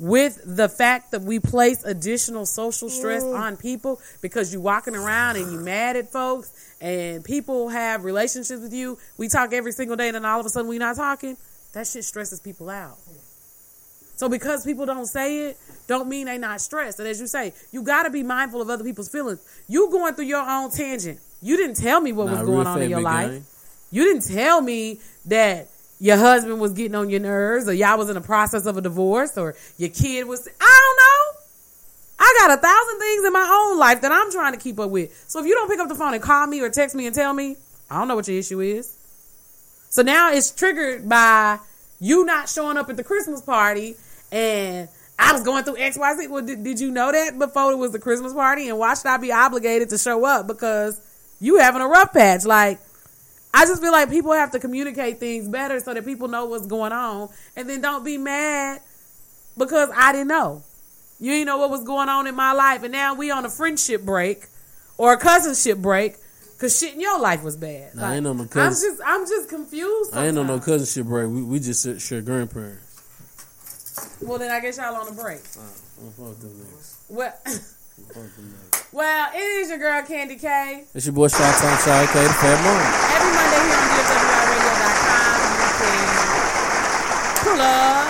With 0.00 0.40
the 0.46 0.68
fact 0.68 1.10
that 1.10 1.22
we 1.22 1.38
place 1.38 1.84
additional 1.84 2.46
social 2.46 2.88
stress 2.88 3.22
mm. 3.22 3.38
on 3.38 3.58
people 3.58 4.00
because 4.22 4.50
you 4.52 4.58
walking 4.58 4.96
around 4.96 5.36
and 5.36 5.52
you 5.52 5.60
mad 5.60 5.94
at 5.94 6.10
folks 6.10 6.52
and 6.80 7.22
people 7.22 7.68
have 7.68 8.04
relationships 8.04 8.62
with 8.62 8.72
you, 8.72 8.98
we 9.18 9.28
talk 9.28 9.52
every 9.52 9.72
single 9.72 9.96
day, 9.96 10.08
and 10.08 10.14
then 10.14 10.24
all 10.24 10.40
of 10.40 10.46
a 10.46 10.48
sudden 10.48 10.68
we 10.68 10.78
not 10.78 10.96
talking. 10.96 11.36
That 11.74 11.86
shit 11.86 12.04
stresses 12.04 12.40
people 12.40 12.70
out. 12.70 12.96
So 14.16 14.28
because 14.28 14.64
people 14.64 14.86
don't 14.86 15.06
say 15.06 15.48
it, 15.48 15.58
don't 15.86 16.08
mean 16.08 16.26
they 16.26 16.38
not 16.38 16.60
stressed. 16.60 16.98
And 16.98 17.08
as 17.08 17.20
you 17.20 17.26
say, 17.26 17.52
you 17.70 17.82
got 17.82 18.02
to 18.02 18.10
be 18.10 18.22
mindful 18.22 18.60
of 18.60 18.68
other 18.68 18.84
people's 18.84 19.08
feelings. 19.08 19.40
You 19.68 19.90
going 19.90 20.14
through 20.14 20.26
your 20.26 20.46
own 20.46 20.70
tangent. 20.70 21.20
You 21.42 21.56
didn't 21.56 21.76
tell 21.76 22.00
me 22.00 22.12
what 22.12 22.26
Nah, 22.26 22.32
was 22.32 22.42
going 22.42 22.66
on 22.66 22.82
in 22.82 22.90
your 22.90 23.00
life. 23.00 23.30
gang. 23.30 23.44
You 23.90 24.04
didn't 24.04 24.28
tell 24.34 24.60
me 24.60 25.00
that 25.26 25.68
your 26.00 26.16
husband 26.16 26.58
was 26.60 26.72
getting 26.72 26.94
on 26.94 27.10
your 27.10 27.20
nerves 27.20 27.68
or 27.68 27.74
y'all 27.74 27.98
was 27.98 28.08
in 28.08 28.14
the 28.14 28.20
process 28.20 28.64
of 28.66 28.76
a 28.76 28.80
divorce 28.80 29.36
or 29.36 29.54
your 29.76 29.90
kid 29.90 30.26
was 30.26 30.48
I 30.60 30.80
don't 30.80 30.96
know. 30.96 31.40
I 32.18 32.36
got 32.40 32.58
a 32.58 32.60
thousand 32.60 32.98
things 32.98 33.24
in 33.24 33.32
my 33.32 33.68
own 33.70 33.78
life 33.78 34.00
that 34.00 34.10
I'm 34.12 34.30
trying 34.32 34.52
to 34.52 34.58
keep 34.58 34.78
up 34.78 34.90
with. 34.90 35.24
So 35.28 35.40
if 35.40 35.46
you 35.46 35.54
don't 35.54 35.68
pick 35.68 35.78
up 35.78 35.88
the 35.88 35.94
phone 35.94 36.14
and 36.14 36.22
call 36.22 36.46
me 36.46 36.60
or 36.60 36.70
text 36.70 36.94
me 36.96 37.06
and 37.06 37.14
tell 37.14 37.32
me, 37.32 37.56
I 37.90 37.98
don't 37.98 38.08
know 38.08 38.16
what 38.16 38.28
your 38.28 38.38
issue 38.38 38.60
is. 38.60 38.96
So 39.90 40.02
now 40.02 40.32
it's 40.32 40.50
triggered 40.50 41.08
by 41.08 41.58
you 41.98 42.24
not 42.24 42.48
showing 42.48 42.76
up 42.76 42.88
at 42.88 42.96
the 42.96 43.04
Christmas 43.04 43.40
party 43.42 43.96
and 44.32 44.88
I 45.18 45.34
was 45.34 45.42
going 45.42 45.64
through 45.64 45.76
XYZ. 45.76 46.30
Well, 46.30 46.44
did, 46.44 46.64
did 46.64 46.80
you 46.80 46.90
know 46.90 47.12
that 47.12 47.38
before 47.38 47.72
it 47.72 47.76
was 47.76 47.92
the 47.92 47.98
Christmas 47.98 48.32
party? 48.32 48.68
And 48.68 48.78
why 48.78 48.94
should 48.94 49.08
I 49.08 49.18
be 49.18 49.32
obligated 49.32 49.90
to 49.90 49.98
show 49.98 50.24
up 50.24 50.46
because 50.46 50.98
you 51.40 51.58
having 51.58 51.82
a 51.82 51.88
rough 51.88 52.12
patch? 52.12 52.46
Like, 52.46 52.78
I 53.52 53.66
just 53.66 53.82
feel 53.82 53.92
like 53.92 54.10
people 54.10 54.32
have 54.32 54.52
to 54.52 54.58
communicate 54.58 55.18
things 55.18 55.48
better 55.48 55.80
so 55.80 55.92
that 55.94 56.04
people 56.04 56.28
know 56.28 56.44
what's 56.46 56.66
going 56.66 56.92
on, 56.92 57.28
and 57.56 57.68
then 57.68 57.80
don't 57.80 58.04
be 58.04 58.16
mad 58.16 58.80
because 59.58 59.90
I 59.94 60.12
didn't 60.12 60.28
know. 60.28 60.62
You 61.18 61.32
didn't 61.32 61.46
know 61.46 61.58
what 61.58 61.70
was 61.70 61.84
going 61.84 62.08
on 62.08 62.26
in 62.26 62.34
my 62.34 62.52
life, 62.52 62.82
and 62.82 62.92
now 62.92 63.14
we 63.14 63.30
on 63.30 63.44
a 63.44 63.50
friendship 63.50 64.02
break 64.02 64.46
or 64.96 65.12
a 65.12 65.18
cousinship 65.18 65.82
break 65.82 66.16
because 66.52 66.78
shit 66.78 66.94
in 66.94 67.00
your 67.00 67.18
life 67.18 67.42
was 67.42 67.56
bad. 67.56 67.94
Nah, 67.94 68.10
I 68.10 68.16
ain't 68.16 68.26
on 68.26 68.36
no 68.36 68.44
I'm 68.54 68.70
just, 68.70 69.00
I'm 69.04 69.26
just 69.26 69.48
confused. 69.48 70.14
I 70.14 70.26
ain't 70.26 70.38
on 70.38 70.46
no 70.46 70.58
cousinship 70.60 71.06
break. 71.06 71.28
We, 71.28 71.42
we 71.42 71.58
just 71.58 72.00
share- 72.00 72.20
grandparents. 72.22 72.86
Well, 74.22 74.38
then 74.38 74.50
I 74.50 74.60
guess 74.60 74.76
y'all 74.76 74.94
on 74.94 75.08
a 75.08 75.12
break. 75.12 75.40
Uh, 75.40 75.62
fuck 76.16 76.38
them 76.38 76.50
niggas. 76.50 76.96
Well, 77.08 77.32
Fuck 77.32 77.44
them 77.44 77.52
niggas. 77.54 77.74
well, 78.92 79.30
it 79.34 79.38
is 79.38 79.68
your 79.70 79.78
girl 79.78 80.02
Candy 80.02 80.36
K. 80.36 80.84
It's 80.94 81.06
your 81.06 81.14
boy 81.14 81.28
Shot 81.28 81.54
Time 81.60 81.78
Shy 81.78 82.06
K, 82.12 82.22
the 82.22 82.28
Fat 82.34 82.58
Mom. 82.64 82.80
Every 83.14 83.32
Monday 83.36 83.62
here 83.66 83.78
on 83.78 83.88
DFWRadio.com, 83.94 85.38
you 85.60 85.70
can 85.80 86.08
pull 87.44 87.60
up. 87.60 88.06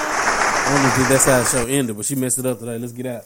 I 0.66 0.82
don't 0.82 0.92
think 0.92 1.08
that's 1.08 1.24
how 1.26 1.38
the 1.40 1.44
show 1.44 1.66
ended, 1.66 1.96
but 1.96 2.06
she 2.06 2.14
messed 2.14 2.38
it 2.38 2.46
up 2.46 2.58
today. 2.60 2.78
Let's 2.78 2.92
get 2.92 3.06
out. 3.06 3.24